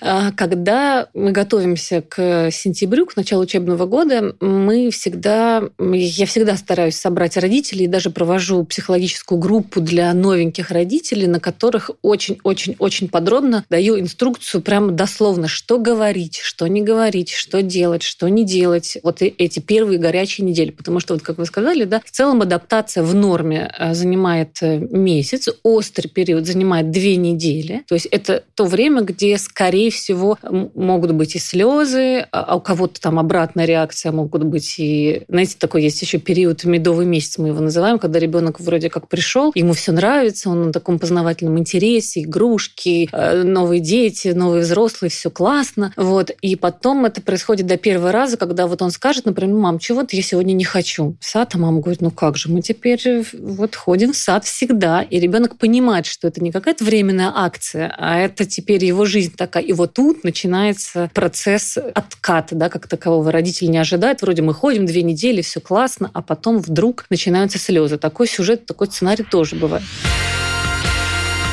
А 0.01 0.33
когда 0.33 1.09
мы 1.15 1.33
готовимся 1.33 2.03
к 2.03 2.51
сентябрю, 2.51 3.07
к 3.07 3.17
началу 3.17 3.43
учебного 3.43 3.87
года, 3.87 4.35
мы 4.41 4.91
всегда 4.91 5.63
я 5.79 6.27
всегда 6.27 6.57
стараюсь 6.57 6.97
собрать 6.97 7.37
родителей 7.37 7.85
и 7.85 7.89
даже 7.89 8.11
провожу 8.11 8.48
психологическую 8.65 9.39
группу 9.39 9.81
для 9.81 10.13
новеньких 10.13 10.71
родителей, 10.71 11.27
на 11.27 11.41
которых 11.41 11.91
очень-очень-очень 12.03 13.09
подробно 13.09 13.65
даю 13.71 13.99
инструкцию 13.99 14.63
прямо 14.63 14.93
дословно, 14.93 15.49
что 15.49 15.79
говорить, 15.79 16.39
что 16.39 16.67
не 16.67 16.83
говорить, 16.83 17.31
что 17.31 17.63
делать, 17.63 18.03
что 18.03 18.29
не 18.29 18.45
делать. 18.45 18.99
Вот 19.03 19.23
эти 19.23 19.61
первые 19.61 19.99
горячие 19.99 20.47
недели. 20.47 20.71
Потому 20.71 21.01
что, 21.01 21.15
вот 21.15 21.23
как 21.23 21.39
вы 21.39 21.47
сказали, 21.47 21.85
да, 21.85 22.01
в 22.05 22.11
целом 22.11 22.43
адаптация 22.43 23.03
в 23.03 23.15
норме 23.15 23.73
э, 23.79 23.95
занимает 23.95 24.59
э, 24.61 24.79
месяц, 24.79 25.49
острый 25.63 26.09
период 26.09 26.47
занимает 26.47 26.91
две 26.91 27.17
недели. 27.17 27.85
То 27.89 27.95
есть 27.95 28.07
это 28.07 28.45
то 28.55 28.65
время, 28.65 29.03
где, 29.03 29.39
скорее 29.39 29.91
всего, 29.91 30.39
могут 30.75 31.13
быть 31.13 31.37
и 31.37 31.39
слезы, 31.39 32.27
а, 32.33 32.43
а 32.43 32.57
у 32.57 32.61
кого-то 32.61 33.01
там 33.01 33.19
обратная 33.19 33.65
реакция, 33.65 34.13
могут 34.13 34.45
быть 34.45 34.77
и 34.79 35.23
знаете, 35.29 35.57
такой 35.59 35.83
есть 35.83 36.01
еще 36.03 36.19
период 36.19 36.65
медовый 36.65 37.07
месяц, 37.07 37.39
мы 37.39 37.49
его 37.49 37.61
называем, 37.61 37.99
когда 37.99 38.19
ребенок 38.19 38.38
вроде 38.59 38.91
как 38.91 39.09
пришел, 39.09 39.53
ему 39.55 39.73
все 39.73 39.93
нравится, 39.93 40.51
он 40.51 40.67
на 40.67 40.73
таком 40.73 40.99
познавательном 40.99 41.59
интересе, 41.59 42.23
игрушки, 42.23 43.09
э, 43.13 43.43
новые 43.43 43.81
дети, 43.81 44.29
новые 44.29 44.63
взрослые, 44.63 45.11
все 45.11 45.31
классно. 45.31 45.93
Вот. 45.97 46.31
И 46.43 46.57
потом 46.57 47.05
это 47.05 47.21
происходит 47.21 47.67
до 47.67 47.77
первого 47.77 48.13
раза, 48.13 48.37
когда 48.37 48.67
вот 48.67 48.83
он 48.83 48.91
скажет, 48.91 49.27
например, 49.27 49.57
мам, 49.57 49.79
чего-то 49.79 50.17
я 50.17 50.23
сегодня 50.23 50.53
не 50.53 50.65
хочу. 50.65 51.17
В 51.21 51.25
сад, 51.25 51.55
а 51.55 51.59
мама 51.59 51.81
говорит, 51.81 52.01
ну 52.01 52.11
как 52.11 52.37
же, 52.37 52.51
мы 52.51 52.63
теперь 52.63 53.25
вот 53.39 53.75
ходим 53.75 54.13
в 54.13 54.17
сад 54.17 54.45
всегда. 54.45 55.03
И 55.03 55.19
ребенок 55.19 55.59
понимает, 55.59 56.07
что 56.07 56.29
это 56.29 56.43
не 56.43 56.53
какая-то 56.53 56.85
временная 56.85 57.33
акция, 57.35 57.95
а 57.99 58.19
это 58.19 58.45
теперь 58.45 58.85
его 58.85 59.05
жизнь 59.05 59.35
такая. 59.37 59.63
И 59.63 59.73
вот 59.73 59.95
тут 59.95 60.25
начинается 60.25 61.11
процесс 61.15 61.77
отката, 61.77 62.55
да, 62.55 62.69
как 62.69 62.87
такового. 62.87 63.33
Родители 63.33 63.69
не 63.69 63.79
ожидают, 63.79 64.23
вроде 64.23 64.43
мы 64.43 64.55
ходим 64.55 64.87
две 64.87 65.03
недели, 65.03 65.43
все 65.43 65.61
классно, 65.61 66.11
а 66.15 66.23
потом 66.23 66.59
вдруг 66.59 67.07
начинаются 67.11 67.59
слезы. 67.59 67.99
Такой 67.99 68.28
сюжет, 68.29 68.67
такой 68.67 68.87
сценарий 68.89 69.25
тоже 69.25 69.57
бывает. 69.57 69.85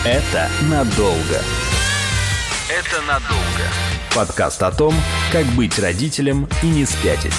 Это 0.06 0.50
надолго. 0.70 1.42
Это 2.70 3.02
надолго. 3.08 3.36
Подкаст 4.14 4.62
о 4.62 4.72
том, 4.72 4.94
как 5.32 5.46
быть 5.48 5.80
родителем 5.80 6.48
и 6.62 6.68
не 6.68 6.86
спятить. 6.86 7.34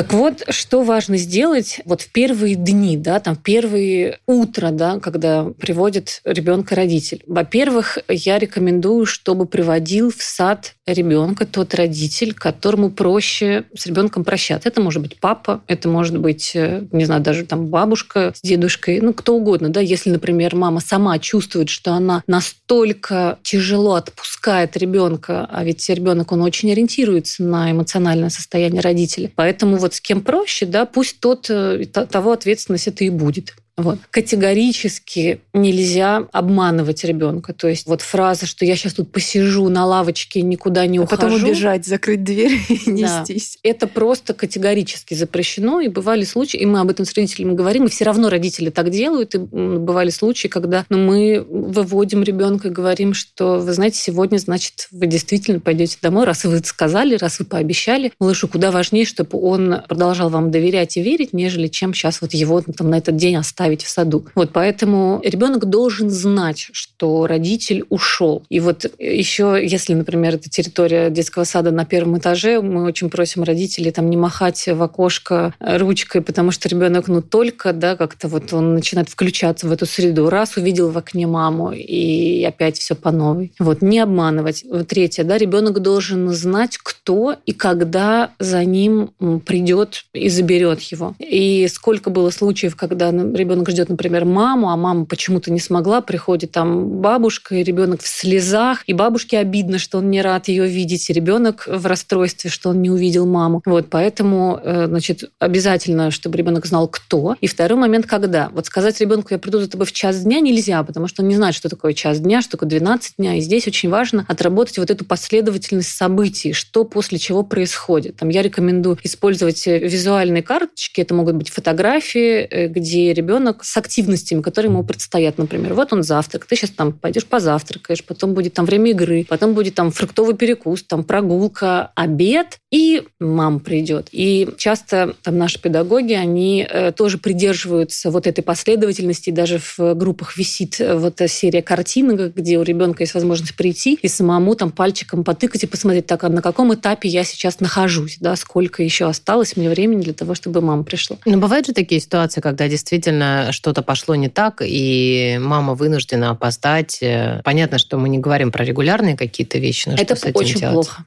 Так 0.00 0.14
вот, 0.14 0.44
что 0.48 0.82
важно 0.82 1.18
сделать 1.18 1.82
вот 1.84 2.00
в 2.00 2.10
первые 2.10 2.54
дни, 2.54 2.96
да, 2.96 3.20
там 3.20 3.36
первые 3.36 4.18
утро, 4.26 4.70
да, 4.70 4.98
когда 4.98 5.44
приводит 5.44 6.22
ребенка 6.24 6.74
родитель. 6.74 7.22
Во-первых, 7.26 7.98
я 8.08 8.38
рекомендую, 8.38 9.04
чтобы 9.04 9.44
приводил 9.44 10.10
в 10.10 10.22
сад 10.22 10.72
ребенка 10.86 11.44
тот 11.44 11.74
родитель, 11.74 12.32
которому 12.32 12.90
проще 12.90 13.64
с 13.76 13.84
ребенком 13.84 14.24
прощаться. 14.24 14.70
Это 14.70 14.80
может 14.80 15.02
быть 15.02 15.20
папа, 15.20 15.62
это 15.66 15.86
может 15.86 16.18
быть, 16.18 16.52
э, 16.54 16.86
не 16.92 17.04
знаю, 17.04 17.20
даже 17.20 17.44
там 17.44 17.66
бабушка 17.66 18.32
с 18.34 18.40
дедушкой, 18.40 19.00
ну, 19.02 19.12
кто 19.12 19.36
угодно, 19.36 19.68
да, 19.68 19.80
если, 19.80 20.08
например, 20.08 20.56
мама 20.56 20.80
сама 20.80 21.18
чувствует, 21.18 21.68
что 21.68 21.92
она 21.92 22.22
настолько 22.26 23.38
тяжело 23.42 23.96
отпускает 23.96 24.78
ребенка, 24.78 25.46
а 25.50 25.62
ведь 25.62 25.86
ребенок, 25.90 26.32
он 26.32 26.40
очень 26.40 26.72
ориентируется 26.72 27.42
на 27.42 27.70
эмоциональное 27.70 28.30
состояние 28.30 28.80
родителя. 28.80 29.30
Поэтому 29.36 29.76
вот 29.76 29.89
с 29.94 30.00
кем 30.00 30.22
проще, 30.22 30.66
да, 30.66 30.86
пусть 30.86 31.20
тот, 31.20 31.50
э, 31.50 31.86
того 31.86 32.32
ответственность 32.32 32.88
это 32.88 33.04
и 33.04 33.10
будет. 33.10 33.54
Вот. 33.82 33.98
Категорически 34.10 35.40
нельзя 35.52 36.26
обманывать 36.32 37.04
ребенка. 37.04 37.52
То 37.52 37.68
есть 37.68 37.86
вот 37.86 38.02
фраза, 38.02 38.46
что 38.46 38.64
я 38.64 38.76
сейчас 38.76 38.94
тут 38.94 39.10
посижу 39.12 39.68
на 39.68 39.86
лавочке, 39.86 40.42
никуда 40.42 40.86
не 40.86 40.98
а 40.98 41.02
ухожу. 41.02 41.22
Потом 41.22 41.42
убежать, 41.42 41.86
закрыть 41.86 42.24
дверь 42.24 42.52
и 42.68 42.90
нестись. 42.90 43.58
Да. 43.62 43.70
Это 43.70 43.86
просто 43.86 44.34
категорически 44.34 45.14
запрещено. 45.14 45.80
И 45.80 45.88
бывали 45.88 46.24
случаи, 46.24 46.58
и 46.58 46.66
мы 46.66 46.80
об 46.80 46.90
этом 46.90 47.04
с 47.04 47.14
родителями 47.14 47.54
говорим, 47.54 47.86
и 47.86 47.88
все 47.88 48.04
равно 48.04 48.28
родители 48.28 48.70
так 48.70 48.90
делают. 48.90 49.34
И 49.34 49.38
бывали 49.38 50.10
случаи, 50.10 50.48
когда 50.48 50.84
ну, 50.88 50.98
мы 50.98 51.44
выводим 51.48 52.22
ребенка 52.22 52.68
и 52.68 52.70
говорим, 52.70 53.14
что 53.14 53.58
вы 53.58 53.72
знаете, 53.72 53.98
сегодня, 53.98 54.38
значит, 54.38 54.88
вы 54.90 55.06
действительно 55.06 55.60
пойдете 55.60 55.98
домой, 56.02 56.24
раз 56.24 56.44
вы 56.44 56.58
сказали, 56.58 57.16
раз 57.16 57.38
вы 57.38 57.44
пообещали. 57.44 58.12
Малышу 58.18 58.48
куда 58.48 58.70
важнее, 58.70 59.04
чтобы 59.04 59.40
он 59.40 59.82
продолжал 59.88 60.28
вам 60.28 60.50
доверять 60.50 60.96
и 60.96 61.02
верить, 61.02 61.32
нежели 61.32 61.68
чем 61.68 61.94
сейчас 61.94 62.20
вот 62.20 62.34
его 62.34 62.60
там, 62.60 62.90
на 62.90 62.98
этот 62.98 63.16
день 63.16 63.36
оставить 63.36 63.69
оставить 63.70 63.82
в 63.82 63.88
саду. 63.88 64.26
Вот 64.34 64.50
поэтому 64.52 65.20
ребенок 65.24 65.66
должен 65.66 66.10
знать, 66.10 66.68
что 66.72 67.26
родитель 67.26 67.84
ушел. 67.88 68.42
И 68.48 68.60
вот 68.60 68.90
еще, 68.98 69.58
если, 69.62 69.94
например, 69.94 70.34
это 70.34 70.50
территория 70.50 71.10
детского 71.10 71.44
сада 71.44 71.70
на 71.70 71.84
первом 71.84 72.18
этаже, 72.18 72.60
мы 72.60 72.84
очень 72.84 73.10
просим 73.10 73.42
родителей 73.42 73.90
там 73.90 74.10
не 74.10 74.16
махать 74.16 74.66
в 74.66 74.82
окошко 74.82 75.54
ручкой, 75.60 76.20
потому 76.22 76.50
что 76.50 76.68
ребенок, 76.68 77.08
ну, 77.08 77.22
только, 77.22 77.72
да, 77.72 77.96
как-то 77.96 78.28
вот 78.28 78.52
он 78.52 78.74
начинает 78.74 79.08
включаться 79.08 79.66
в 79.66 79.72
эту 79.72 79.86
среду. 79.86 80.28
Раз 80.30 80.56
увидел 80.56 80.90
в 80.90 80.98
окне 80.98 81.26
маму, 81.26 81.72
и 81.72 82.44
опять 82.44 82.78
все 82.78 82.94
по 82.94 83.10
новой. 83.10 83.52
Вот, 83.58 83.82
не 83.82 83.98
обманывать. 83.98 84.64
Третье, 84.88 85.24
да, 85.24 85.38
ребенок 85.38 85.80
должен 85.80 86.28
знать, 86.30 86.78
кто 86.78 87.36
и 87.46 87.52
когда 87.52 88.30
за 88.38 88.64
ним 88.64 89.10
придет 89.46 90.04
и 90.12 90.28
заберет 90.28 90.80
его. 90.92 91.14
И 91.18 91.68
сколько 91.68 92.10
было 92.10 92.30
случаев, 92.30 92.76
когда 92.76 93.10
ребенок 93.10 93.59
ребенок 93.60 93.70
ждет, 93.70 93.88
например, 93.88 94.24
маму, 94.24 94.70
а 94.70 94.76
мама 94.76 95.04
почему-то 95.04 95.50
не 95.50 95.60
смогла, 95.60 96.00
приходит 96.00 96.52
там 96.52 97.00
бабушка, 97.00 97.56
и 97.56 97.62
ребенок 97.62 98.00
в 98.00 98.08
слезах, 98.08 98.84
и 98.86 98.92
бабушке 98.92 99.38
обидно, 99.38 99.78
что 99.78 99.98
он 99.98 100.10
не 100.10 100.22
рад 100.22 100.48
ее 100.48 100.66
видеть, 100.66 101.10
и 101.10 101.12
ребенок 101.12 101.66
в 101.66 101.86
расстройстве, 101.86 102.50
что 102.50 102.70
он 102.70 102.82
не 102.82 102.90
увидел 102.90 103.26
маму. 103.26 103.62
Вот, 103.66 103.88
поэтому, 103.90 104.60
э, 104.62 104.86
значит, 104.86 105.30
обязательно, 105.38 106.10
чтобы 106.10 106.38
ребенок 106.38 106.66
знал, 106.66 106.88
кто. 106.88 107.36
И 107.40 107.46
второй 107.46 107.78
момент, 107.78 108.06
когда. 108.06 108.48
Вот 108.52 108.66
сказать 108.66 109.00
ребенку, 109.00 109.28
я 109.30 109.38
приду 109.38 109.60
за 109.60 109.68
тобой 109.68 109.86
в 109.86 109.92
час 109.92 110.22
дня, 110.22 110.40
нельзя, 110.40 110.82
потому 110.82 111.06
что 111.06 111.22
он 111.22 111.28
не 111.28 111.36
знает, 111.36 111.54
что 111.54 111.68
такое 111.68 111.92
час 111.92 112.20
дня, 112.20 112.42
что 112.42 112.52
такое 112.52 112.68
12 112.68 113.14
дня. 113.18 113.34
И 113.34 113.40
здесь 113.40 113.66
очень 113.66 113.90
важно 113.90 114.24
отработать 114.28 114.78
вот 114.78 114.90
эту 114.90 115.04
последовательность 115.04 115.90
событий, 115.90 116.52
что 116.52 116.84
после 116.84 117.18
чего 117.18 117.42
происходит. 117.42 118.16
Там 118.16 118.28
я 118.28 118.42
рекомендую 118.42 118.98
использовать 119.02 119.66
визуальные 119.66 120.42
карточки, 120.42 121.00
это 121.00 121.14
могут 121.14 121.36
быть 121.36 121.50
фотографии, 121.50 122.46
э, 122.50 122.68
где 122.68 123.12
ребенок 123.12 123.39
ребенок 123.40 123.64
с 123.64 123.76
активностями, 123.76 124.42
которые 124.42 124.70
ему 124.70 124.84
предстоят. 124.84 125.38
Например, 125.38 125.74
вот 125.74 125.92
он 125.92 126.02
завтрак, 126.02 126.46
ты 126.46 126.56
сейчас 126.56 126.70
там 126.70 126.92
пойдешь 126.92 127.24
позавтракаешь, 127.24 128.04
потом 128.04 128.34
будет 128.34 128.54
там 128.54 128.66
время 128.66 128.90
игры, 128.90 129.24
потом 129.28 129.54
будет 129.54 129.74
там 129.74 129.90
фруктовый 129.90 130.36
перекус, 130.36 130.82
там 130.82 131.04
прогулка, 131.04 131.90
обед, 131.94 132.58
и 132.70 133.02
мам 133.18 133.60
придет. 133.60 134.08
И 134.12 134.48
часто 134.58 135.14
там 135.22 135.38
наши 135.38 135.60
педагоги, 135.60 136.12
они 136.12 136.66
э, 136.68 136.92
тоже 136.92 137.18
придерживаются 137.18 138.10
вот 138.10 138.26
этой 138.26 138.42
последовательности. 138.42 139.30
Даже 139.30 139.58
в 139.58 139.94
группах 139.94 140.36
висит 140.36 140.80
э, 140.80 140.96
вот 140.96 141.20
серия 141.28 141.62
картинок, 141.62 142.34
где 142.34 142.58
у 142.58 142.62
ребенка 142.62 143.02
есть 143.02 143.14
возможность 143.14 143.56
прийти 143.56 143.98
и 144.02 144.08
самому 144.08 144.54
там 144.54 144.70
пальчиком 144.70 145.24
потыкать 145.24 145.64
и 145.64 145.66
посмотреть, 145.66 146.06
так, 146.06 146.24
а 146.24 146.28
на 146.28 146.42
каком 146.42 146.74
этапе 146.74 147.08
я 147.08 147.24
сейчас 147.24 147.60
нахожусь, 147.60 148.18
да, 148.20 148.36
сколько 148.36 148.82
еще 148.82 149.06
осталось 149.06 149.56
мне 149.56 149.70
времени 149.70 150.02
для 150.02 150.12
того, 150.12 150.34
чтобы 150.34 150.60
мама 150.60 150.84
пришла. 150.84 151.16
Но 151.24 151.38
бывают 151.38 151.66
же 151.66 151.72
такие 151.72 152.00
ситуации, 152.00 152.40
когда 152.40 152.68
действительно 152.68 153.29
что-то 153.52 153.82
пошло 153.82 154.14
не 154.14 154.28
так, 154.28 154.62
и 154.64 155.38
мама 155.40 155.74
вынуждена 155.74 156.30
опоздать. 156.30 156.98
Э, 157.02 157.40
понятно, 157.44 157.78
что 157.78 157.96
мы 157.98 158.08
не 158.08 158.18
говорим 158.18 158.50
про 158.52 158.64
регулярные 158.64 159.16
какие-то 159.16 159.58
вещи, 159.58 159.88
но 159.88 159.94
Это 159.94 160.16
что 160.16 160.30
очень 160.34 160.60
делать? 160.60 160.74
плохо. 160.74 161.04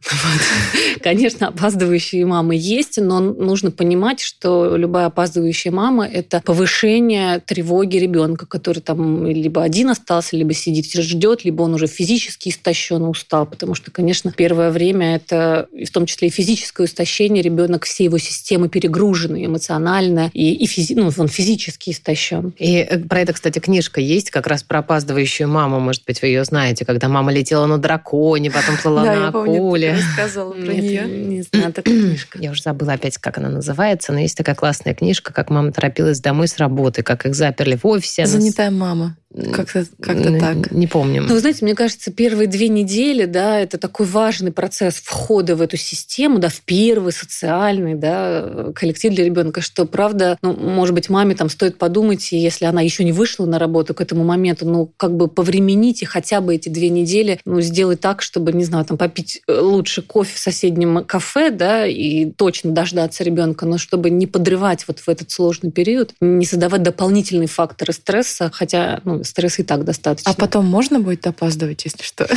Конечно, 1.01 1.47
опаздывающие 1.49 2.25
мамы 2.25 2.55
есть, 2.55 2.97
но 2.97 3.19
нужно 3.19 3.71
понимать, 3.71 4.19
что 4.19 4.75
любая 4.75 5.07
опаздывающая 5.07 5.71
мама– 5.71 6.07
это 6.13 6.41
повышение 6.41 7.39
тревоги 7.39 7.97
ребенка, 7.97 8.45
который 8.45 8.79
там 8.79 9.27
либо 9.27 9.63
один 9.63 9.89
остался, 9.89 10.35
либо 10.35 10.53
сидит, 10.53 10.91
ждет, 10.93 11.45
либо 11.45 11.63
он 11.63 11.73
уже 11.73 11.87
физически 11.87 12.49
истощен, 12.49 13.03
устал, 13.03 13.45
потому 13.45 13.75
что, 13.75 13.91
конечно, 13.91 14.31
первое 14.31 14.71
время 14.71 15.15
это 15.15 15.67
в 15.71 15.91
том 15.91 16.05
числе 16.05 16.27
и 16.27 16.31
физическое 16.31 16.85
истощение, 16.87 17.43
ребенок 17.43 17.85
все 17.85 18.05
его 18.05 18.17
системы 18.17 18.69
перегружены, 18.69 19.45
эмоционально, 19.45 20.29
и, 20.33 20.53
и 20.53 20.65
физи, 20.65 20.95
ну, 20.95 21.11
он 21.17 21.27
физически 21.27 21.91
истощен 21.91 22.12
еще. 22.13 22.51
И 22.57 22.77
э, 22.77 22.99
про 22.99 23.19
это, 23.19 23.33
кстати, 23.33 23.59
книжка 23.59 23.99
есть, 24.01 24.31
как 24.31 24.47
раз 24.47 24.63
про 24.63 24.79
опаздывающую 24.79 25.47
маму, 25.47 25.79
может 25.79 26.03
быть, 26.05 26.21
вы 26.21 26.29
ее 26.29 26.43
знаете, 26.45 26.85
когда 26.85 27.09
мама 27.09 27.31
летела 27.31 27.65
на 27.65 27.77
драконе, 27.77 28.49
потом 28.49 28.77
плыла 28.77 29.03
на 29.05 29.27
акуле. 29.29 29.95
рассказывала 29.95 30.53
про 30.53 30.73
нее. 30.73 31.05
Не 31.05 31.41
знаю, 31.41 31.73
такая 31.73 31.99
книжка. 31.99 32.39
Я 32.39 32.51
уже 32.51 32.61
забыла 32.61 32.93
опять, 32.93 33.17
как 33.17 33.37
она 33.37 33.49
называется, 33.49 34.13
но 34.13 34.19
есть 34.19 34.37
такая 34.37 34.55
классная 34.55 34.93
книжка, 34.93 35.33
как 35.33 35.49
мама 35.49 35.71
торопилась 35.71 36.19
домой 36.19 36.47
с 36.47 36.57
работы, 36.57 37.03
как 37.03 37.25
их 37.25 37.35
заперли 37.35 37.77
в 37.81 37.85
офисе. 37.85 38.25
Занятая 38.25 38.71
мама. 38.71 39.17
Как-то 39.51 39.85
как 39.99 40.21
так. 40.39 40.71
Не 40.71 40.85
помню. 40.85 41.23
Ну, 41.23 41.33
вы 41.33 41.39
знаете, 41.39 41.65
мне 41.65 41.73
кажется, 41.73 42.11
первые 42.11 42.47
две 42.47 42.67
недели, 42.67 43.25
да, 43.25 43.59
это 43.59 43.79
такой 43.79 44.05
важный 44.05 44.51
процесс 44.51 44.95
входа 44.95 45.55
в 45.55 45.61
эту 45.61 45.75
систему, 45.75 46.37
да, 46.37 46.49
в 46.49 46.61
первый 46.61 47.11
социальный, 47.11 47.95
да, 47.95 48.71
коллектив 48.75 49.13
для 49.13 49.25
ребенка, 49.25 49.61
что, 49.61 49.85
правда, 49.85 50.37
ну, 50.43 50.53
может 50.53 50.93
быть, 50.93 51.09
маме 51.09 51.33
там 51.33 51.49
стоит 51.49 51.79
подумать, 51.79 52.31
если 52.31 52.65
она 52.65 52.81
еще 52.81 53.03
не 53.03 53.11
вышла 53.11 53.45
на 53.45 53.57
работу 53.57 53.95
к 53.95 54.01
этому 54.01 54.23
моменту, 54.23 54.67
ну, 54.67 54.91
как 54.97 55.17
бы 55.17 55.27
повремените 55.27 56.05
хотя 56.05 56.39
бы 56.39 56.53
эти 56.53 56.69
две 56.69 56.89
недели, 56.89 57.39
ну, 57.45 57.59
сделать 57.61 58.01
так, 58.01 58.21
чтобы, 58.21 58.53
не 58.53 58.65
знаю, 58.65 58.85
там, 58.85 58.97
попить 58.97 59.41
э, 59.47 59.59
лучше 59.59 60.03
кофе 60.03 60.35
в 60.35 60.39
соседнем 60.39 61.03
кафе, 61.05 61.49
да, 61.49 61.87
и 61.87 62.25
точно 62.31 62.71
дождаться 62.71 63.23
ребенка, 63.23 63.65
но 63.65 63.79
чтобы 63.79 64.11
не 64.11 64.27
подрывать 64.27 64.87
вот 64.87 64.99
в 64.99 65.09
этот 65.09 65.31
сложный 65.31 65.71
период, 65.71 66.13
не 66.21 66.45
создавать 66.45 66.83
дополнительные 66.83 67.47
факторы 67.47 67.93
стресса, 67.93 68.51
хотя, 68.53 69.01
ну, 69.05 69.22
стресса 69.23 69.61
и 69.61 69.65
так 69.65 69.83
достаточно. 69.83 70.31
А 70.31 70.33
потом 70.33 70.65
можно 70.65 70.99
будет 70.99 71.25
опаздывать, 71.27 71.85
если 71.85 72.03
что? 72.03 72.27